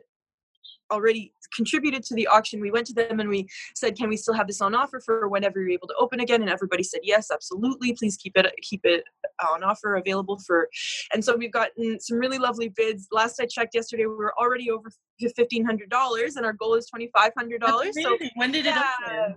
already 0.90 1.32
contributed 1.54 2.02
to 2.02 2.14
the 2.14 2.26
auction 2.26 2.60
we 2.60 2.70
went 2.70 2.86
to 2.86 2.92
them 2.92 3.20
and 3.20 3.28
we 3.28 3.46
said 3.74 3.96
can 3.96 4.08
we 4.08 4.16
still 4.16 4.34
have 4.34 4.46
this 4.46 4.60
on 4.60 4.74
offer 4.74 5.00
for 5.00 5.28
whenever 5.28 5.60
you're 5.60 5.70
able 5.70 5.88
to 5.88 5.94
open 5.98 6.20
again 6.20 6.40
and 6.40 6.50
everybody 6.50 6.82
said 6.82 7.00
yes 7.02 7.28
absolutely 7.32 7.92
please 7.94 8.16
keep 8.16 8.36
it 8.36 8.52
keep 8.62 8.80
it 8.84 9.04
on 9.52 9.62
offer 9.62 9.96
available 9.96 10.38
for 10.46 10.68
and 11.12 11.24
so 11.24 11.36
we've 11.36 11.52
gotten 11.52 11.98
some 12.00 12.18
really 12.18 12.38
lovely 12.38 12.68
bids 12.68 13.08
last 13.12 13.40
i 13.40 13.46
checked 13.46 13.74
yesterday 13.74 14.06
we 14.06 14.14
were 14.14 14.34
already 14.40 14.70
over 14.70 14.90
$1500 15.22 16.36
and 16.36 16.44
our 16.44 16.52
goal 16.52 16.74
is 16.74 16.90
$2500 16.94 17.92
so 17.94 18.18
when 18.34 18.52
did 18.52 18.66
it 18.66 18.74
yeah. 18.74 18.92
open? 19.08 19.34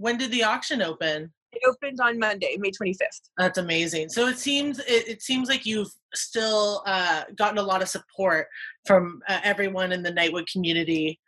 When 0.00 0.16
did 0.16 0.30
the 0.30 0.44
auction 0.44 0.80
open? 0.80 1.30
It 1.52 1.62
opened 1.66 2.00
on 2.00 2.18
monday 2.18 2.56
may 2.58 2.70
25th 2.70 3.30
That's 3.36 3.58
amazing. 3.58 4.08
So 4.10 4.26
it 4.26 4.38
seems 4.38 4.78
it, 4.80 5.08
it 5.08 5.22
seems 5.22 5.48
like 5.48 5.66
you've 5.66 5.90
still 6.14 6.82
uh, 6.86 7.24
gotten 7.36 7.58
a 7.58 7.62
lot 7.62 7.82
of 7.82 7.88
support 7.88 8.48
from 8.86 9.22
uh, 9.28 9.40
everyone 9.42 9.92
in 9.92 10.02
the 10.02 10.12
Nightwood 10.12 10.46
community. 10.50 11.20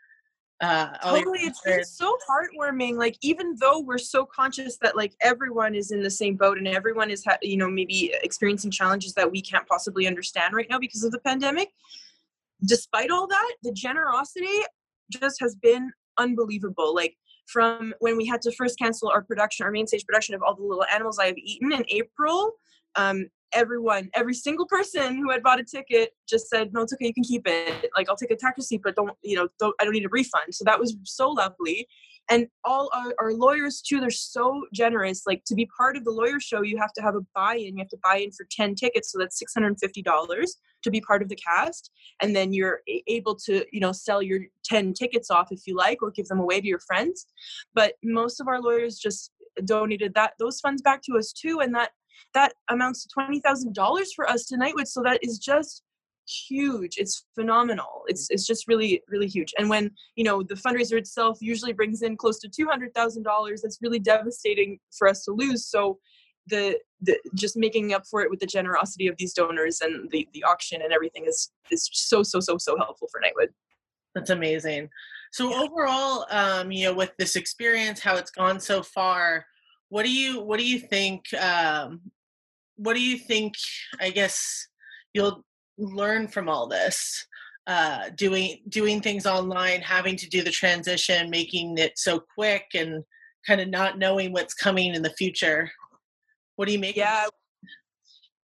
Uh, 0.60 0.96
all 1.02 1.16
totally 1.16 1.40
it's 1.40 1.60
been 1.62 1.82
so 1.84 2.16
heartwarming 2.30 2.96
like 2.96 3.16
even 3.20 3.56
though 3.58 3.80
we're 3.80 3.98
so 3.98 4.24
conscious 4.24 4.78
that 4.80 4.96
like 4.96 5.12
everyone 5.20 5.74
is 5.74 5.90
in 5.90 6.00
the 6.00 6.10
same 6.10 6.36
boat 6.36 6.56
and 6.56 6.68
everyone 6.68 7.10
is 7.10 7.24
ha- 7.24 7.38
you 7.42 7.56
know 7.56 7.68
maybe 7.68 8.14
experiencing 8.22 8.70
challenges 8.70 9.12
that 9.14 9.28
we 9.28 9.42
can't 9.42 9.66
possibly 9.66 10.06
understand 10.06 10.54
right 10.54 10.68
now 10.70 10.78
because 10.78 11.02
of 11.02 11.10
the 11.10 11.18
pandemic 11.20 11.70
despite 12.64 13.10
all 13.10 13.26
that 13.26 13.52
the 13.64 13.72
generosity 13.72 14.60
just 15.10 15.40
has 15.40 15.56
been 15.56 15.90
unbelievable 16.18 16.94
like 16.94 17.16
from 17.46 17.94
when 18.00 18.16
we 18.16 18.26
had 18.26 18.40
to 18.42 18.52
first 18.52 18.78
cancel 18.78 19.08
our 19.08 19.22
production 19.22 19.64
our 19.64 19.72
main 19.72 19.86
stage 19.86 20.04
production 20.06 20.34
of 20.34 20.42
all 20.42 20.54
the 20.54 20.62
little 20.62 20.84
animals 20.92 21.18
i 21.18 21.26
have 21.26 21.36
eaten 21.36 21.72
in 21.72 21.84
april 21.90 22.52
um 22.96 23.26
everyone, 23.52 24.08
every 24.14 24.34
single 24.34 24.66
person 24.66 25.16
who 25.16 25.30
had 25.30 25.42
bought 25.42 25.60
a 25.60 25.64
ticket 25.64 26.14
just 26.28 26.48
said, 26.48 26.72
"No, 26.72 26.82
it's 26.82 26.92
okay, 26.92 27.06
you 27.06 27.14
can 27.14 27.24
keep 27.24 27.46
it. 27.46 27.90
Like, 27.96 28.08
I'll 28.08 28.16
take 28.16 28.30
a 28.30 28.36
tax 28.36 28.58
receipt, 28.58 28.80
but 28.82 28.96
don't, 28.96 29.12
you 29.22 29.36
know, 29.36 29.48
don't, 29.58 29.74
I 29.80 29.84
don't 29.84 29.92
need 29.92 30.04
a 30.04 30.10
refund." 30.10 30.54
So 30.54 30.64
that 30.64 30.78
was 30.78 30.96
so 31.04 31.30
lovely, 31.30 31.86
and 32.30 32.46
all 32.64 32.90
our, 32.94 33.14
our 33.20 33.32
lawyers 33.32 33.80
too. 33.80 34.00
They're 34.00 34.10
so 34.10 34.64
generous. 34.72 35.22
Like 35.26 35.42
to 35.46 35.54
be 35.54 35.68
part 35.76 35.96
of 35.96 36.04
the 36.04 36.10
lawyer 36.10 36.40
show, 36.40 36.62
you 36.62 36.78
have 36.78 36.92
to 36.94 37.02
have 37.02 37.14
a 37.14 37.20
buy-in. 37.34 37.76
You 37.76 37.82
have 37.82 37.88
to 37.88 37.98
buy 38.02 38.18
in 38.18 38.32
for 38.32 38.46
ten 38.50 38.74
tickets, 38.74 39.12
so 39.12 39.18
that's 39.18 39.38
six 39.38 39.54
hundred 39.54 39.68
and 39.68 39.80
fifty 39.80 40.02
dollars 40.02 40.56
to 40.82 40.90
be 40.90 41.00
part 41.00 41.22
of 41.22 41.28
the 41.28 41.36
cast, 41.36 41.90
and 42.20 42.34
then 42.34 42.52
you're 42.52 42.80
able 43.06 43.36
to, 43.36 43.64
you 43.72 43.80
know, 43.80 43.92
sell 43.92 44.22
your 44.22 44.40
ten 44.64 44.92
tickets 44.92 45.30
off 45.30 45.48
if 45.50 45.66
you 45.66 45.76
like, 45.76 46.02
or 46.02 46.10
give 46.10 46.26
them 46.26 46.40
away 46.40 46.60
to 46.60 46.66
your 46.66 46.80
friends. 46.80 47.26
But 47.74 47.94
most 48.02 48.40
of 48.40 48.48
our 48.48 48.60
lawyers 48.60 48.98
just 48.98 49.30
donated 49.64 50.14
that 50.14 50.32
those 50.38 50.60
funds 50.60 50.82
back 50.82 51.02
to 51.02 51.18
us 51.18 51.32
too, 51.32 51.60
and 51.60 51.74
that 51.74 51.90
that 52.34 52.54
amounts 52.70 53.04
to 53.04 53.08
$20,000 53.18 54.06
for 54.14 54.28
us 54.28 54.46
tonight 54.46 54.74
Nightwood. 54.74 54.86
So 54.86 55.02
that 55.02 55.18
is 55.22 55.38
just 55.38 55.82
huge. 56.26 56.96
It's 56.98 57.26
phenomenal. 57.34 58.02
It's 58.06 58.28
it's 58.30 58.46
just 58.46 58.68
really 58.68 59.02
really 59.08 59.28
huge. 59.28 59.52
And 59.58 59.68
when 59.68 59.90
you 60.16 60.24
know 60.24 60.42
the 60.42 60.54
fundraiser 60.54 60.98
itself 60.98 61.38
usually 61.40 61.72
brings 61.72 62.02
in 62.02 62.16
close 62.16 62.38
to 62.40 62.48
two 62.48 62.66
hundred 62.66 62.94
thousand 62.94 63.22
dollars, 63.22 63.62
that's 63.62 63.78
really 63.82 63.98
devastating 63.98 64.78
for 64.96 65.08
us 65.08 65.24
to 65.24 65.32
lose. 65.32 65.66
So 65.66 65.98
the 66.48 66.78
the 67.00 67.18
just 67.34 67.56
making 67.56 67.92
up 67.94 68.04
for 68.10 68.22
it 68.22 68.30
with 68.30 68.40
the 68.40 68.46
generosity 68.46 69.06
of 69.06 69.16
these 69.16 69.32
donors 69.32 69.80
and 69.80 70.10
the 70.10 70.28
the 70.32 70.44
auction 70.44 70.82
and 70.82 70.92
everything 70.92 71.24
is 71.26 71.50
is 71.70 71.88
so 71.92 72.22
so 72.22 72.40
so 72.40 72.58
so 72.58 72.76
helpful 72.76 73.08
for 73.10 73.20
Nightwood. 73.20 73.48
That's 74.14 74.30
amazing. 74.30 74.90
So 75.32 75.50
yeah. 75.50 75.62
overall, 75.62 76.26
um, 76.30 76.70
you 76.70 76.84
know, 76.84 76.94
with 76.94 77.12
this 77.18 77.36
experience, 77.36 78.00
how 78.00 78.16
it's 78.16 78.30
gone 78.30 78.60
so 78.60 78.82
far, 78.82 79.46
what 79.92 80.06
do 80.06 80.10
you 80.10 80.40
what 80.40 80.58
do 80.58 80.66
you 80.66 80.78
think 80.78 81.22
um, 81.34 82.00
what 82.76 82.94
do 82.94 83.02
you 83.02 83.18
think 83.18 83.52
i 84.00 84.08
guess 84.08 84.66
you'll 85.12 85.44
learn 85.78 86.28
from 86.28 86.48
all 86.48 86.66
this 86.66 87.26
uh, 87.66 88.10
doing 88.16 88.58
doing 88.68 89.00
things 89.00 89.26
online 89.26 89.80
having 89.80 90.16
to 90.16 90.28
do 90.28 90.42
the 90.42 90.50
transition 90.50 91.30
making 91.30 91.78
it 91.78 91.92
so 91.96 92.20
quick 92.34 92.64
and 92.74 93.04
kind 93.46 93.60
of 93.60 93.68
not 93.68 93.98
knowing 93.98 94.32
what's 94.32 94.54
coming 94.54 94.94
in 94.94 95.02
the 95.02 95.10
future. 95.10 95.70
What 96.56 96.66
do 96.66 96.72
you 96.72 96.78
make 96.78 96.96
yeah 96.96 97.26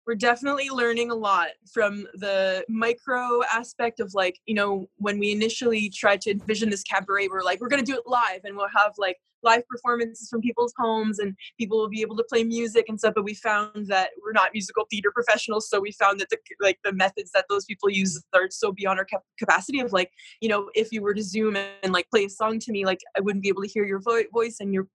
we're 0.06 0.16
definitely 0.16 0.70
learning 0.70 1.12
a 1.12 1.16
lot 1.16 1.50
from 1.72 2.08
the 2.16 2.64
micro 2.70 3.42
aspect 3.52 4.00
of 4.00 4.14
like 4.14 4.40
you 4.46 4.56
know 4.56 4.88
when 4.98 5.20
we 5.20 5.32
initially 5.32 5.90
tried 5.90 6.22
to 6.22 6.32
envision 6.32 6.70
this 6.70 6.84
cabaret 6.84 7.28
we're 7.28 7.44
like 7.44 7.60
we're 7.60 7.68
going 7.68 7.84
to 7.84 7.92
do 7.92 7.98
it 7.98 8.04
live 8.06 8.42
and 8.44 8.56
we'll 8.56 8.68
have 8.76 8.94
like 8.98 9.18
live 9.44 9.68
performances 9.68 10.28
from 10.28 10.42
people's 10.42 10.74
homes 10.78 11.20
and 11.20 11.36
people 11.58 11.78
will 11.78 11.90
be 11.90 12.02
able 12.02 12.18
to 12.18 12.24
play 12.24 12.44
music 12.44 12.86
and 12.88 12.98
stuff 13.00 13.14
but 13.14 13.24
we 13.24 13.34
found 13.34 13.88
that 13.88 14.10
we're 14.24 14.32
not 14.32 14.50
musical 14.54 14.86
theater 14.90 15.12
professionals 15.12 15.70
so 15.70 15.80
we 15.80 15.92
found 15.92 16.20
that 16.20 16.30
the 16.30 16.38
like 16.62 16.80
the 16.84 16.92
methods 16.92 17.32
that 17.32 17.46
those 17.50 17.66
people 17.66 17.90
use 17.90 18.24
are 18.34 18.50
so 18.50 18.72
beyond 18.72 18.98
our 18.98 19.08
capacity 19.38 19.80
of 19.80 19.92
like 19.92 20.12
you 20.42 20.50
know 20.50 20.70
if 20.74 20.92
you 20.92 21.02
were 21.02 21.14
to 21.14 21.24
zoom 21.24 21.56
and 21.56 21.94
like 21.94 22.10
play 22.10 22.26
a 22.26 22.30
song 22.30 22.58
to 22.60 22.72
me 22.72 22.86
like 22.86 23.00
i 23.16 23.20
wouldn't 23.20 23.44
be 23.44 23.50
able 23.50 23.62
to 23.62 23.68
hear 23.68 23.86
your 23.86 24.00
vo- 24.00 24.24
voice 24.34 24.58
and 24.60 24.74
your 24.74 24.88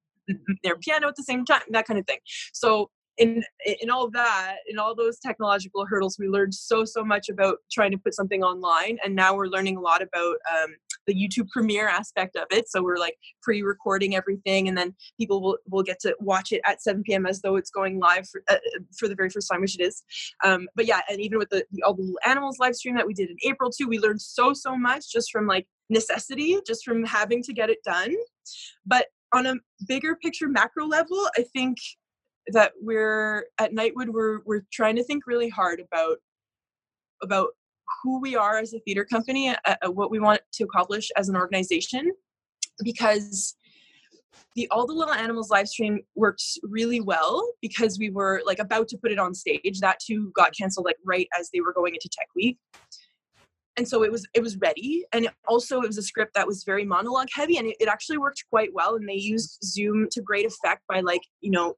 their 0.63 0.77
piano 0.77 1.09
at 1.09 1.17
the 1.17 1.23
same 1.23 1.45
time 1.45 1.63
that 1.71 1.87
kind 1.87 1.99
of 1.99 2.07
thing. 2.07 2.19
So 2.53 2.91
in 3.21 3.45
in 3.83 3.91
all 3.91 4.11
that 4.11 4.57
in 4.67 4.79
all 4.79 4.95
those 4.95 5.19
technological 5.19 5.85
hurdles 5.87 6.17
we 6.19 6.27
learned 6.27 6.55
so 6.55 6.85
so 6.85 7.05
much 7.05 7.29
about 7.29 7.59
trying 7.71 7.91
to 7.91 7.99
put 7.99 8.15
something 8.15 8.43
online 8.43 8.99
and 9.05 9.15
now 9.15 9.35
we're 9.35 9.47
learning 9.47 9.77
a 9.77 9.81
lot 9.81 10.03
about 10.03 10.37
um, 10.51 10.75
the 11.07 11.15
youtube 11.15 11.49
premiere 11.51 11.87
aspect 11.89 12.37
of 12.37 12.47
it. 12.51 12.69
So 12.69 12.83
we're 12.83 12.97
like 12.97 13.17
pre-recording 13.43 14.17
everything 14.17 14.69
and 14.69 14.77
then 14.77 14.95
people 15.19 15.43
will, 15.43 15.59
will 15.69 15.83
get 15.83 16.01
to 16.01 16.17
watch 16.19 16.53
it 16.53 16.63
at 16.67 16.83
7 16.83 17.03
p.m 17.03 17.27
as 17.27 17.41
though 17.43 17.57
it's 17.57 17.71
going 17.71 17.99
live 17.99 18.29
for, 18.29 18.43
uh, 18.49 18.57
for 18.99 19.07
the 19.07 19.15
very 19.15 19.31
first 19.31 19.49
time 19.51 19.61
which 19.61 19.79
it 19.79 19.83
is. 19.83 20.03
Um, 20.45 20.69
but 20.75 20.87
yeah 20.87 21.01
and 21.09 21.21
even 21.21 21.39
with 21.39 21.51
the, 21.51 21.65
the 21.73 21.83
all 21.83 21.95
the 21.95 22.15
animals 22.25 22.59
live 22.59 22.75
stream 22.75 22.97
that 22.97 23.07
we 23.07 23.15
did 23.15 23.31
in 23.31 23.37
april 23.45 23.71
too 23.71 23.87
we 23.87 23.99
learned 23.99 24.23
so 24.23 24.53
so 24.55 24.77
much 24.77 25.11
just 25.13 25.31
from 25.31 25.47
like 25.47 25.67
necessity 25.91 26.59
just 26.67 26.85
from 26.85 27.05
having 27.05 27.43
to 27.43 27.53
get 27.53 27.69
it 27.69 27.79
done. 27.85 28.15
But 28.87 29.07
on 29.33 29.47
a 29.47 29.55
bigger 29.87 30.17
picture 30.17 30.49
macro 30.49 30.85
level 30.87 31.29
i 31.39 31.45
think 31.53 31.79
that 32.49 32.73
we're 32.81 33.47
at 33.59 33.73
Nightwood 33.73 34.09
we're 34.09 34.41
we're 34.45 34.65
trying 34.73 34.97
to 34.97 35.05
think 35.05 35.27
really 35.27 35.49
hard 35.49 35.81
about 35.81 36.19
about 37.23 37.49
who 38.03 38.21
we 38.21 38.37
are 38.37 38.59
as 38.59 38.73
a 38.73 38.79
theater 38.81 39.05
company, 39.05 39.55
uh, 39.65 39.75
what 39.91 40.11
we 40.11 40.19
want 40.19 40.41
to 40.53 40.65
accomplish 40.65 41.11
as 41.17 41.29
an 41.29 41.37
organization, 41.37 42.13
because 42.83 43.57
the 44.57 44.69
all 44.71 44.87
the 44.87 44.93
little 44.93 45.15
animals 45.15 45.51
live 45.51 45.69
stream 45.69 46.01
worked 46.15 46.43
really 46.63 47.01
well 47.01 47.53
because 47.61 47.99
we 47.99 48.11
were 48.11 48.43
like 48.45 48.59
about 48.59 48.89
to 48.89 48.99
put 48.99 49.13
it 49.13 49.19
on 49.19 49.35
stage. 49.35 49.81
That 49.81 49.99
too 50.01 50.33
got 50.35 50.53
canceled 50.57 50.87
like 50.87 50.99
right 51.05 51.29
as 51.39 51.51
they 51.53 51.61
were 51.61 51.73
going 51.73 51.95
into 51.95 52.09
Tech 52.09 52.29
Week. 52.35 52.59
And 53.77 53.89
so 53.89 54.03
it 54.03 54.11
was 54.11 54.27
it 54.35 54.43
was 54.43 54.57
ready, 54.59 55.05
and 55.13 55.27
it 55.27 55.33
also 55.47 55.81
it 55.81 55.87
was 55.87 55.99
a 55.99 56.03
script 56.03 56.35
that 56.35 56.47
was 56.47 56.65
very 56.65 56.85
monologue 56.85 57.29
heavy, 57.33 57.57
and 57.57 57.69
it, 57.69 57.77
it 57.81 57.89
actually 57.89 58.19
worked 58.19 58.45
quite 58.51 58.71
well. 58.75 58.97
And 58.97 59.09
they 59.09 59.15
used 59.15 59.59
Zoom 59.65 60.09
to 60.11 60.21
great 60.21 60.45
effect 60.45 60.83
by 60.89 61.01
like 61.01 61.23
you 61.41 61.51
know 61.51 61.77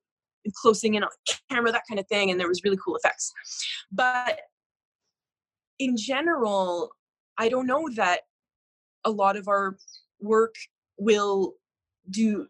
closing 0.55 0.95
in 0.95 1.03
on 1.05 1.11
camera, 1.51 1.73
that 1.73 1.83
kind 1.89 2.01
of 2.01 2.07
thing, 2.09 2.31
and 2.31 2.39
there 2.39 2.49
was 2.49 2.63
really 2.65 2.79
cool 2.85 2.97
effects. 2.97 3.33
But 3.91 4.41
in 5.79 5.97
general, 5.97 6.91
I 7.39 7.49
don't 7.49 7.67
know 7.67 7.89
that 7.97 8.21
a 9.05 9.11
lot 9.11 9.37
of 9.37 9.49
our 9.49 9.77
work 10.21 10.55
will 10.99 11.55
do 12.11 12.47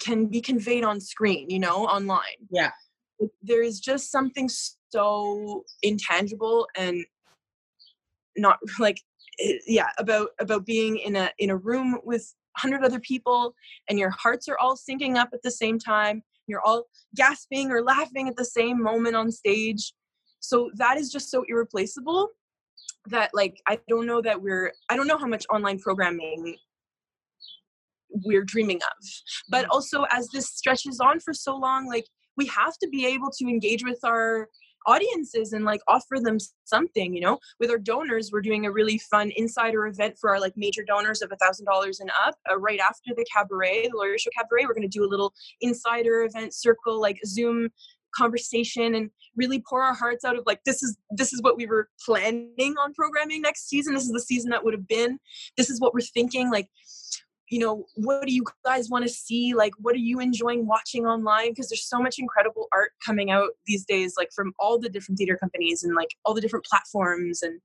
can 0.00 0.26
be 0.26 0.40
conveyed 0.40 0.84
on 0.84 1.00
screen, 1.00 1.48
you 1.50 1.58
know, 1.58 1.86
online. 1.86 2.20
Yeah. 2.50 2.70
There 3.42 3.62
is 3.62 3.80
just 3.80 4.10
something 4.10 4.48
so 4.90 5.64
intangible 5.82 6.68
and 6.76 7.04
not 8.36 8.58
like 8.78 9.00
eh, 9.40 9.58
yeah 9.66 9.88
about 9.98 10.30
about 10.40 10.64
being 10.64 10.98
in 10.98 11.16
a 11.16 11.30
in 11.38 11.50
a 11.50 11.56
room 11.56 11.98
with 12.04 12.34
100 12.60 12.84
other 12.84 13.00
people 13.00 13.54
and 13.88 13.98
your 13.98 14.10
hearts 14.10 14.48
are 14.48 14.58
all 14.58 14.76
syncing 14.76 15.16
up 15.16 15.28
at 15.32 15.42
the 15.42 15.50
same 15.50 15.78
time 15.78 16.22
you're 16.48 16.62
all 16.62 16.84
gasping 17.14 17.70
or 17.70 17.82
laughing 17.82 18.28
at 18.28 18.36
the 18.36 18.44
same 18.44 18.82
moment 18.82 19.14
on 19.14 19.30
stage 19.30 19.92
so 20.40 20.70
that 20.74 20.96
is 20.96 21.10
just 21.10 21.30
so 21.30 21.44
irreplaceable 21.48 22.28
that 23.06 23.30
like 23.34 23.60
i 23.66 23.78
don't 23.88 24.06
know 24.06 24.20
that 24.20 24.40
we're 24.40 24.72
i 24.88 24.96
don't 24.96 25.06
know 25.06 25.18
how 25.18 25.26
much 25.26 25.44
online 25.50 25.78
programming 25.78 26.56
we're 28.24 28.44
dreaming 28.44 28.78
of 28.78 29.08
but 29.48 29.66
mm. 29.66 29.68
also 29.70 30.04
as 30.10 30.28
this 30.28 30.48
stretches 30.48 30.98
on 31.00 31.20
for 31.20 31.34
so 31.34 31.56
long 31.56 31.86
like 31.86 32.06
we 32.36 32.46
have 32.46 32.76
to 32.78 32.88
be 32.88 33.04
able 33.06 33.30
to 33.30 33.46
engage 33.46 33.84
with 33.84 33.98
our 34.04 34.48
audiences 34.88 35.52
and 35.52 35.64
like 35.64 35.80
offer 35.86 36.18
them 36.20 36.38
something 36.64 37.14
you 37.14 37.20
know? 37.20 37.38
With 37.60 37.70
our 37.70 37.78
donors 37.78 38.30
we're 38.32 38.40
doing 38.40 38.66
a 38.66 38.72
really 38.72 38.98
fun 38.98 39.30
insider 39.36 39.86
event 39.86 40.16
for 40.20 40.30
our 40.30 40.40
like 40.40 40.54
major 40.56 40.82
donors 40.82 41.22
of 41.22 41.30
a 41.32 41.36
thousand 41.36 41.66
dollars 41.66 42.00
and 42.00 42.10
up 42.26 42.34
uh, 42.50 42.58
right 42.58 42.80
after 42.80 43.14
the 43.16 43.26
cabaret 43.32 43.88
the 43.88 43.96
lawyer 43.96 44.18
show 44.18 44.30
cabaret. 44.36 44.64
We're 44.64 44.74
going 44.74 44.90
to 44.90 44.98
do 44.98 45.04
a 45.04 45.12
little 45.14 45.32
insider 45.60 46.22
event 46.22 46.54
circle 46.54 47.00
like 47.00 47.18
zoom 47.26 47.70
conversation 48.14 48.94
and 48.94 49.10
really 49.36 49.62
pour 49.68 49.82
our 49.82 49.94
hearts 49.94 50.24
out 50.24 50.36
of 50.36 50.44
like 50.46 50.62
this 50.64 50.82
is 50.82 50.96
this 51.10 51.32
is 51.32 51.42
what 51.42 51.56
we 51.56 51.66
were 51.66 51.88
planning 52.04 52.74
on 52.82 52.92
programming 52.94 53.42
next 53.42 53.68
season. 53.68 53.94
This 53.94 54.04
is 54.04 54.12
the 54.12 54.20
season 54.20 54.50
that 54.50 54.64
would 54.64 54.74
have 54.74 54.88
been. 54.88 55.18
This 55.56 55.70
is 55.70 55.80
what 55.80 55.94
we're 55.94 56.00
thinking 56.00 56.50
like 56.50 56.68
you 57.50 57.58
know 57.58 57.86
what 57.94 58.26
do 58.26 58.32
you 58.32 58.44
guys 58.64 58.90
want 58.90 59.04
to 59.04 59.08
see? 59.08 59.54
Like 59.54 59.72
what 59.78 59.94
are 59.94 59.98
you 59.98 60.20
enjoying 60.20 60.66
watching 60.66 61.06
online? 61.06 61.50
Because 61.50 61.68
there's 61.68 61.88
so 61.88 61.98
much 61.98 62.18
incredible 62.18 62.68
art 62.72 62.92
coming 63.04 63.30
out 63.30 63.50
these 63.66 63.84
days 63.84 64.14
like 64.16 64.30
from 64.34 64.52
all 64.58 64.78
the 64.78 64.88
different 64.88 65.18
theater 65.18 65.36
companies 65.36 65.82
and 65.82 65.94
like 65.94 66.10
all 66.24 66.34
the 66.34 66.40
different 66.40 66.66
platforms 66.66 67.42
and 67.42 67.60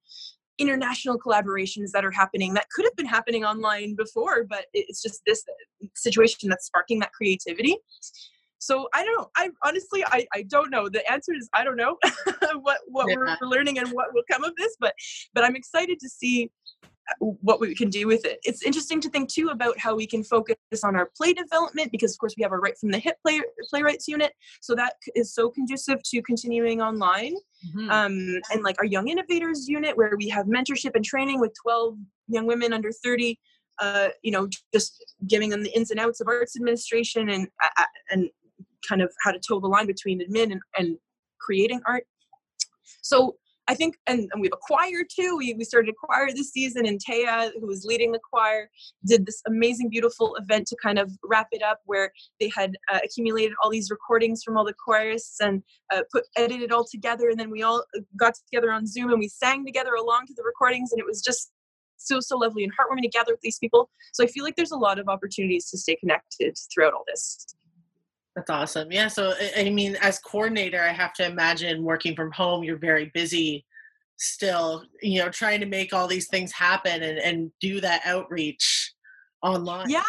international 0.60 1.20
collaborations 1.20 1.92
that 1.92 2.06
are 2.06 2.12
happening 2.12 2.54
that 2.54 2.68
could 2.70 2.86
have 2.86 2.96
been 2.96 3.08
happening 3.08 3.44
online 3.44 3.96
before 3.96 4.44
but 4.44 4.66
it's 4.74 5.02
just 5.02 5.24
this 5.26 5.44
uh, 5.50 5.88
situation 5.96 6.48
that's 6.48 6.66
sparking 6.66 7.00
that 7.00 7.12
creativity. 7.12 7.76
So 8.60 8.88
i 8.94 9.04
don't 9.04 9.28
i 9.36 9.50
honestly 9.64 10.06
i, 10.06 10.26
I 10.34 10.44
don't 10.44 10.70
know. 10.70 10.88
The 10.88 11.10
answer 11.12 11.34
is 11.34 11.50
i 11.54 11.64
don't 11.66 11.76
know 11.76 11.98
what 12.62 12.80
what 12.88 13.10
yeah. 13.10 13.16
we're 13.18 13.36
learning 13.42 13.80
and 13.80 13.90
what 13.90 14.14
will 14.14 14.24
come 14.32 14.46
of 14.46 14.56
this 14.56 14.78
but 14.80 14.94
but 15.34 15.44
i'm 15.44 15.58
excited 15.58 16.00
to 16.00 16.08
see 16.08 16.50
what 17.20 17.60
we 17.60 17.76
can 17.76 17.90
do 17.90 18.08
with 18.08 18.26
it. 18.26 18.40
It's 18.44 18.64
interesting 18.64 19.02
to 19.02 19.10
think 19.10 19.30
too 19.30 19.50
about 19.50 19.78
how 19.78 19.96
we 19.96 20.08
can 20.08 20.24
focus 20.24 20.56
on 20.84 20.96
our 20.96 21.10
play 21.18 21.34
development 21.34 21.92
because 21.92 22.14
of 22.14 22.20
course 22.20 22.34
we 22.38 22.44
have 22.44 22.52
our 22.52 22.60
Write 22.60 22.78
from 22.78 22.92
the 22.92 23.00
Hip 23.00 23.18
play, 23.22 23.42
playwrights 23.70 24.08
unit, 24.08 24.34
so 24.62 24.76
that 24.76 24.94
is 25.16 25.34
so 25.34 25.50
conducive 25.50 26.02
to 26.04 26.22
continuing 26.22 26.82
online. 26.82 27.36
Mm-hmm. 27.68 27.90
Um, 27.90 28.42
and 28.52 28.64
like 28.64 28.76
our 28.80 28.86
young 28.86 29.10
innovators 29.10 29.68
unit 29.68 29.96
where 29.98 30.16
we 30.18 30.30
have 30.30 30.46
mentorship 30.48 30.96
and 30.96 31.04
training 31.04 31.40
with 31.40 31.54
12 31.62 31.96
young 32.28 32.48
women 32.48 32.74
under 32.74 32.92
30 32.92 33.40
uh, 33.80 34.10
you 34.22 34.32
know 34.32 34.48
just 34.74 35.04
giving 35.28 35.50
them 35.50 35.64
the 35.64 35.76
ins 35.76 35.92
and 35.92 36.00
outs 36.00 36.22
of 36.22 36.28
arts 36.28 36.56
administration 36.56 37.30
and 37.30 37.48
uh, 37.64 37.84
and 38.12 38.30
kind 38.88 39.02
of 39.02 39.12
how 39.24 39.32
to 39.32 39.40
toe 39.40 39.60
the 39.60 39.68
line 39.68 39.88
between 39.88 40.22
admin 40.22 40.52
and, 40.52 40.62
and 40.78 40.98
creating 41.40 41.82
art 41.88 42.06
so 43.02 43.36
I 43.68 43.76
think, 43.76 43.96
and, 44.08 44.28
and 44.32 44.42
we 44.42 44.48
have 44.48 44.54
a 44.54 44.58
choir 44.62 45.04
too. 45.10 45.38
We, 45.38 45.54
we 45.54 45.64
started 45.64 45.90
a 45.90 45.94
choir 45.94 46.28
this 46.34 46.52
season, 46.52 46.86
and 46.86 47.00
Taya, 47.00 47.52
who 47.60 47.66
was 47.66 47.86
leading 47.86 48.12
the 48.12 48.20
choir, 48.20 48.70
did 49.06 49.26
this 49.26 49.42
amazing, 49.48 49.90
beautiful 49.90 50.36
event 50.36 50.68
to 50.68 50.76
kind 50.84 51.00
of 51.00 51.12
wrap 51.24 51.48
it 51.52 51.64
up 51.64 51.80
where 51.86 52.12
they 52.42 52.52
had 52.54 52.76
uh, 52.92 53.00
accumulated 53.04 53.54
all 53.64 53.70
these 53.70 53.90
recordings 53.90 54.44
from 54.44 54.58
all 54.58 54.66
the 54.66 54.76
choirists 54.86 55.38
and 55.40 55.64
uh, 55.94 56.02
put 56.12 56.26
edited 56.36 56.64
it 56.64 56.72
all 56.74 56.86
together. 56.86 57.30
And 57.30 57.40
then 57.40 57.50
we 57.50 57.64
all 57.64 57.86
uh, 57.96 58.02
got 58.18 58.34
together 58.36 58.72
on 58.72 58.86
Zoom 58.86 59.12
and 59.12 59.20
we 59.20 59.30
sang 59.30 59.66
together 59.66 59.94
along 59.94 60.26
to 60.28 60.34
the 60.36 60.44
recordings, 60.44 60.92
and 60.92 61.00
it 61.00 61.06
was 61.06 61.22
just 61.22 61.52
so 61.98 62.20
so 62.20 62.38
lovely 62.38 62.66
and 62.66 62.74
heartwarming 62.74 63.04
to 63.04 63.08
gather 63.08 63.32
with 63.32 63.42
these 63.42 63.60
people. 63.60 63.90
So 64.12 64.24
I 64.24 64.28
feel 64.28 64.44
like 64.44 64.58
there's 64.58 64.72
a 64.72 64.78
lot 64.78 65.00
of 65.00 65.08
opportunities 65.08 65.70
to 65.70 65.78
stay 65.78 65.96
connected 65.96 66.58
throughout 66.74 66.94
all 66.94 67.06
this. 67.08 67.56
That's 68.36 68.50
awesome. 68.50 68.92
Yeah. 68.92 69.08
So, 69.08 69.34
I 69.56 69.70
mean, 69.70 69.96
as 70.02 70.18
coordinator, 70.20 70.82
I 70.82 70.92
have 70.92 71.14
to 71.16 71.26
imagine 71.26 71.84
working 71.84 72.16
from 72.16 72.32
home, 72.32 72.64
you're 72.64 72.78
very 72.78 73.12
busy 73.14 73.66
still, 74.18 74.86
you 75.02 75.20
know, 75.20 75.30
trying 75.30 75.60
to 75.60 75.66
make 75.66 75.94
all 75.94 76.08
these 76.08 76.28
things 76.28 76.52
happen 76.52 77.04
and, 77.04 77.20
and 77.20 77.52
do 77.60 77.82
that 77.82 78.02
outreach 78.06 78.83
online. 79.44 79.90
Yeah. 79.90 80.02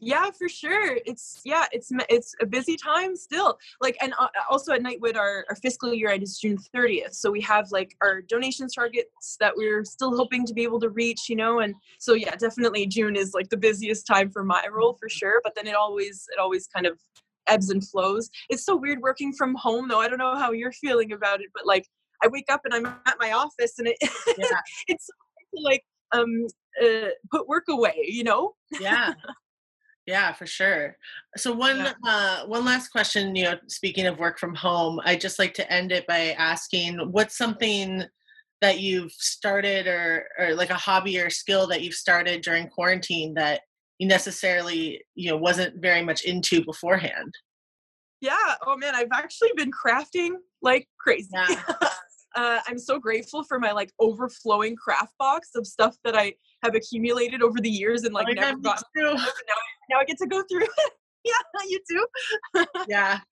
Yeah, 0.00 0.30
for 0.30 0.48
sure. 0.48 0.98
It's, 1.04 1.40
yeah, 1.44 1.66
it's, 1.72 1.90
it's 2.08 2.34
a 2.40 2.46
busy 2.46 2.76
time 2.76 3.16
still. 3.16 3.58
Like, 3.80 3.96
and 4.00 4.14
uh, 4.18 4.28
also 4.48 4.72
at 4.72 4.82
Nightwood, 4.82 5.16
our, 5.16 5.44
our 5.48 5.56
fiscal 5.56 5.92
year 5.92 6.10
end 6.10 6.22
is 6.22 6.38
June 6.38 6.56
30th. 6.74 7.14
So 7.14 7.30
we 7.30 7.40
have 7.42 7.70
like 7.72 7.96
our 8.00 8.22
donations 8.22 8.74
targets 8.74 9.36
that 9.40 9.52
we're 9.56 9.84
still 9.84 10.16
hoping 10.16 10.46
to 10.46 10.54
be 10.54 10.62
able 10.62 10.80
to 10.80 10.88
reach, 10.88 11.28
you 11.28 11.36
know? 11.36 11.60
And 11.60 11.74
so, 11.98 12.14
yeah, 12.14 12.34
definitely 12.36 12.86
June 12.86 13.16
is 13.16 13.34
like 13.34 13.48
the 13.50 13.56
busiest 13.56 14.06
time 14.06 14.30
for 14.30 14.44
my 14.44 14.64
role 14.72 14.96
for 14.98 15.08
sure. 15.08 15.40
But 15.42 15.54
then 15.56 15.66
it 15.66 15.74
always, 15.74 16.26
it 16.32 16.38
always 16.38 16.68
kind 16.68 16.86
of 16.86 16.98
ebbs 17.48 17.70
and 17.70 17.86
flows. 17.86 18.30
It's 18.48 18.64
so 18.64 18.76
weird 18.76 19.00
working 19.00 19.32
from 19.32 19.54
home 19.56 19.88
though. 19.88 20.00
I 20.00 20.08
don't 20.08 20.18
know 20.18 20.36
how 20.36 20.52
you're 20.52 20.72
feeling 20.72 21.12
about 21.12 21.40
it, 21.40 21.48
but 21.52 21.66
like 21.66 21.86
I 22.22 22.28
wake 22.28 22.46
up 22.50 22.60
and 22.64 22.72
I'm 22.72 22.86
at 22.86 23.16
my 23.18 23.32
office 23.32 23.78
and 23.78 23.88
it 23.88 23.96
yeah. 24.38 24.60
it's 24.86 25.10
like 25.52 25.84
um 26.12 26.46
uh, 26.82 27.08
put 27.30 27.48
work 27.48 27.64
away, 27.68 27.94
you 28.04 28.24
know? 28.24 28.54
yeah. 28.80 29.12
Yeah, 30.06 30.32
for 30.32 30.46
sure. 30.46 30.96
So 31.36 31.52
one 31.52 31.78
yeah. 31.78 31.92
uh, 32.04 32.46
one 32.46 32.64
last 32.64 32.88
question, 32.88 33.36
you 33.36 33.44
know, 33.44 33.54
speaking 33.68 34.06
of 34.06 34.18
work 34.18 34.38
from 34.38 34.54
home, 34.54 35.00
I 35.04 35.14
just 35.14 35.38
like 35.38 35.54
to 35.54 35.72
end 35.72 35.92
it 35.92 36.06
by 36.08 36.32
asking 36.32 36.98
what's 37.12 37.38
something 37.38 38.02
that 38.60 38.80
you've 38.80 39.12
started 39.12 39.86
or 39.86 40.24
or 40.38 40.54
like 40.54 40.70
a 40.70 40.74
hobby 40.74 41.20
or 41.20 41.30
skill 41.30 41.68
that 41.68 41.82
you've 41.82 41.94
started 41.94 42.42
during 42.42 42.68
quarantine 42.68 43.34
that 43.34 43.60
you 43.98 44.08
necessarily, 44.08 45.00
you 45.14 45.30
know, 45.30 45.36
wasn't 45.36 45.80
very 45.80 46.02
much 46.02 46.24
into 46.24 46.64
beforehand. 46.64 47.32
Yeah. 48.20 48.54
Oh 48.66 48.76
man, 48.76 48.96
I've 48.96 49.08
actually 49.12 49.50
been 49.56 49.70
crafting 49.70 50.30
like 50.62 50.88
crazy. 50.98 51.28
Yeah. 51.32 51.62
uh, 52.34 52.60
I'm 52.66 52.78
so 52.78 52.98
grateful 52.98 53.44
for 53.44 53.58
my 53.58 53.72
like 53.72 53.92
overflowing 53.98 54.76
craft 54.76 55.14
box 55.18 55.50
of 55.54 55.66
stuff 55.66 55.96
that 56.04 56.16
I 56.16 56.34
have 56.62 56.74
accumulated 56.74 57.42
over 57.42 57.60
the 57.60 57.70
years 57.70 58.04
and 58.04 58.14
like 58.14 58.26
oh, 58.28 58.32
never 58.32 58.58
got. 58.58 58.82
Now, 58.96 59.14
now 59.14 59.98
I 60.00 60.04
get 60.04 60.18
to 60.18 60.26
go 60.26 60.42
through 60.50 60.64
it. 60.64 60.92
yeah, 61.24 61.32
you 61.68 61.80
too. 61.88 62.06
yeah. 62.88 63.20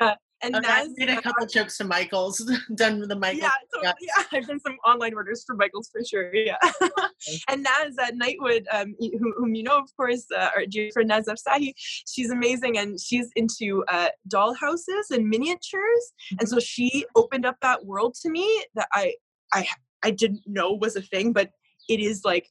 Yeah. 0.00 0.14
And 0.42 0.56
okay, 0.56 0.66
Naz, 0.66 0.88
made 0.96 1.08
a 1.08 1.22
couple 1.22 1.44
uh, 1.44 1.48
trips 1.48 1.76
to 1.78 1.84
Michael's, 1.84 2.38
done 2.74 2.98
with 2.98 3.10
the 3.10 3.16
Michaels. 3.16 3.42
Yeah, 3.42 3.82
yeah, 3.82 3.92
yeah, 4.00 4.24
I've 4.32 4.46
done 4.46 4.58
some 4.58 4.76
online 4.84 5.14
orders 5.14 5.44
for 5.46 5.54
Michael's 5.54 5.88
for 5.88 6.04
sure. 6.04 6.34
Yeah. 6.34 6.56
and 7.48 7.62
Naz 7.62 7.96
at 8.02 8.14
Nightwood, 8.14 8.64
um, 8.72 8.94
who, 8.98 9.34
whom 9.36 9.54
you 9.54 9.62
know, 9.62 9.78
of 9.78 9.88
course, 9.96 10.26
uh, 10.36 10.50
our 10.56 10.66
dear 10.66 10.90
friend 10.92 11.08
Naz 11.08 11.26
Afsahi, 11.26 11.72
she's 11.76 12.30
amazing 12.30 12.76
and 12.76 13.00
she's 13.00 13.30
into 13.36 13.84
uh, 13.88 14.08
doll 14.26 14.54
houses 14.54 15.10
and 15.10 15.28
miniatures. 15.28 16.12
And 16.40 16.48
so 16.48 16.58
she 16.58 17.06
opened 17.14 17.46
up 17.46 17.56
that 17.62 17.86
world 17.86 18.14
to 18.22 18.30
me 18.30 18.64
that 18.74 18.88
I, 18.92 19.14
I, 19.52 19.66
I 20.02 20.10
didn't 20.10 20.40
know 20.46 20.72
was 20.72 20.96
a 20.96 21.02
thing, 21.02 21.32
but 21.32 21.50
it 21.88 22.00
is 22.00 22.22
like 22.24 22.48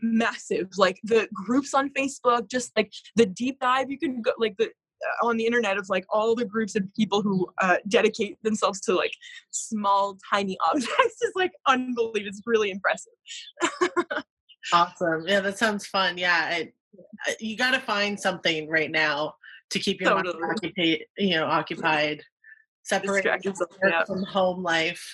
massive 0.00 0.68
like 0.76 1.00
the 1.04 1.26
groups 1.32 1.72
on 1.72 1.88
facebook 1.90 2.46
just 2.50 2.76
like 2.76 2.92
the 3.16 3.24
deep 3.24 3.58
dive 3.60 3.90
you 3.90 3.98
can 3.98 4.20
go 4.20 4.32
like 4.38 4.54
the 4.58 4.66
uh, 4.66 4.68
on 5.22 5.36
the 5.36 5.46
internet 5.46 5.76
of 5.76 5.88
like 5.88 6.04
all 6.08 6.34
the 6.34 6.44
groups 6.44 6.74
of 6.74 6.82
people 6.94 7.22
who 7.22 7.46
uh, 7.60 7.76
dedicate 7.88 8.42
themselves 8.42 8.80
to 8.80 8.94
like 8.94 9.12
small 9.50 10.18
tiny 10.32 10.56
objects 10.70 10.92
is 11.22 11.32
like 11.34 11.52
unbelievable. 11.66 12.28
It's 12.28 12.40
really 12.46 12.70
impressive. 12.70 13.12
Awesome. 14.72 15.26
Yeah 15.26 15.40
that 15.40 15.58
sounds 15.58 15.86
fun. 15.86 16.18
Yeah 16.18 16.64
you 17.40 17.56
got 17.56 17.72
to 17.72 17.80
find 17.80 18.18
something 18.18 18.68
right 18.68 18.90
now 18.90 19.34
to 19.70 19.78
keep 19.78 20.00
your 20.00 20.10
totally. 20.10 20.38
mind 20.38 20.52
occupied 20.52 20.98
you 21.18 21.36
know 21.36 21.46
occupied. 21.46 22.22
Separate 22.82 23.24
yeah. 23.24 24.04
from 24.04 24.22
home 24.24 24.62
life. 24.62 25.04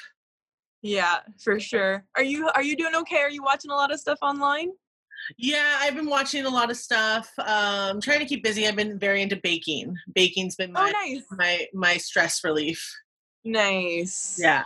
Yeah 0.82 1.18
for 1.42 1.58
sure. 1.58 2.04
Are 2.16 2.22
you 2.22 2.48
are 2.54 2.62
you 2.62 2.76
doing 2.76 2.94
okay? 2.96 3.18
Are 3.18 3.30
you 3.30 3.42
watching 3.42 3.70
a 3.70 3.74
lot 3.74 3.92
of 3.92 4.00
stuff 4.00 4.18
online 4.22 4.70
yeah, 5.36 5.78
I've 5.80 5.94
been 5.94 6.08
watching 6.08 6.44
a 6.44 6.50
lot 6.50 6.70
of 6.70 6.76
stuff. 6.76 7.30
Um, 7.38 8.00
trying 8.00 8.20
to 8.20 8.26
keep 8.26 8.42
busy. 8.42 8.66
I've 8.66 8.76
been 8.76 8.98
very 8.98 9.22
into 9.22 9.36
baking. 9.36 9.96
Baking's 10.14 10.56
been 10.56 10.70
oh, 10.70 10.80
my 10.80 10.92
oh, 10.94 11.12
nice. 11.12 11.22
my 11.30 11.66
my 11.72 11.96
stress 11.96 12.44
relief. 12.44 12.86
Nice. 13.44 14.38
Yeah. 14.40 14.64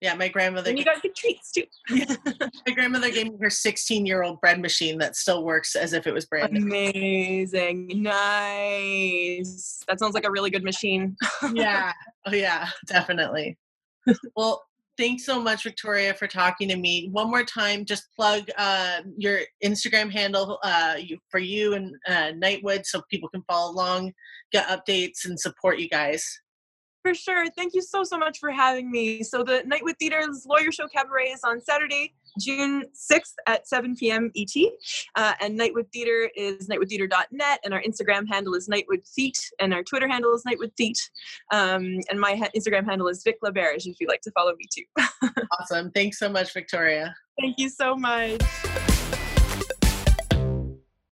Yeah, 0.00 0.14
my 0.14 0.28
grandmother. 0.28 0.68
And 0.68 0.78
you 0.78 0.84
got 0.84 1.00
good 1.00 1.14
treats 1.16 1.50
too. 1.50 1.64
my 1.88 2.74
grandmother 2.74 3.10
gave 3.10 3.32
me 3.32 3.38
her 3.40 3.48
16 3.48 4.04
year 4.04 4.22
old 4.22 4.38
bread 4.42 4.60
machine 4.60 4.98
that 4.98 5.16
still 5.16 5.44
works 5.44 5.74
as 5.74 5.94
if 5.94 6.06
it 6.06 6.12
was 6.12 6.26
brand 6.26 6.52
new. 6.52 6.60
Amazing. 6.60 8.02
Nice. 8.02 9.82
That 9.88 9.98
sounds 9.98 10.12
like 10.14 10.26
a 10.26 10.30
really 10.30 10.50
good 10.50 10.64
machine. 10.64 11.16
yeah. 11.52 11.92
Oh, 12.26 12.32
yeah, 12.32 12.70
definitely. 12.86 13.58
well, 14.34 14.64
thanks 14.96 15.24
so 15.24 15.40
much, 15.40 15.64
Victoria, 15.64 16.14
for 16.14 16.26
talking 16.26 16.68
to 16.68 16.76
me. 16.76 17.08
One 17.12 17.30
more 17.30 17.44
time, 17.44 17.84
just 17.84 18.14
plug 18.14 18.48
uh, 18.56 19.00
your 19.16 19.40
Instagram 19.62 20.10
handle 20.10 20.58
uh, 20.62 20.96
you, 20.98 21.18
for 21.30 21.38
you 21.38 21.74
and 21.74 21.94
uh, 22.06 22.32
Nightwood 22.32 22.84
so 22.84 23.02
people 23.10 23.28
can 23.28 23.42
follow 23.48 23.72
along, 23.72 24.12
get 24.52 24.66
updates, 24.68 25.24
and 25.24 25.38
support 25.38 25.78
you 25.78 25.88
guys. 25.88 26.40
For 27.04 27.12
sure. 27.12 27.44
Thank 27.50 27.74
you 27.74 27.82
so, 27.82 28.02
so 28.02 28.16
much 28.16 28.38
for 28.38 28.50
having 28.50 28.90
me. 28.90 29.22
So, 29.22 29.42
the 29.42 29.62
Nightwood 29.66 29.98
Theater's 29.98 30.46
Lawyer 30.46 30.72
Show 30.72 30.88
Cabaret 30.88 31.26
is 31.26 31.40
on 31.44 31.60
Saturday, 31.60 32.14
June 32.40 32.84
6th 32.94 33.34
at 33.46 33.68
7 33.68 33.94
p.m. 33.94 34.30
ET. 34.34 34.56
Uh, 35.14 35.34
and 35.42 35.60
Nightwood 35.60 35.92
Theater 35.92 36.30
is 36.34 36.66
nightwoodtheater.net, 36.66 37.60
and 37.62 37.74
our 37.74 37.82
Instagram 37.82 38.26
handle 38.26 38.54
is 38.54 38.70
Nightwood 38.70 39.06
Theat, 39.06 39.38
and 39.60 39.74
our 39.74 39.82
Twitter 39.82 40.08
handle 40.08 40.34
is 40.34 40.44
Nightwood 40.44 40.72
Theat. 40.78 40.96
Um, 41.52 42.00
and 42.08 42.18
my 42.18 42.36
ha- 42.36 42.48
Instagram 42.56 42.86
handle 42.86 43.08
is 43.08 43.22
Vic 43.22 43.36
LaBerge 43.44 43.86
if 43.86 44.00
you'd 44.00 44.08
like 44.08 44.22
to 44.22 44.30
follow 44.30 44.54
me 44.56 44.66
too. 44.72 45.30
awesome. 45.60 45.90
Thanks 45.90 46.18
so 46.18 46.30
much, 46.30 46.54
Victoria. 46.54 47.14
Thank 47.38 47.58
you 47.58 47.68
so 47.68 47.96
much. 47.96 48.40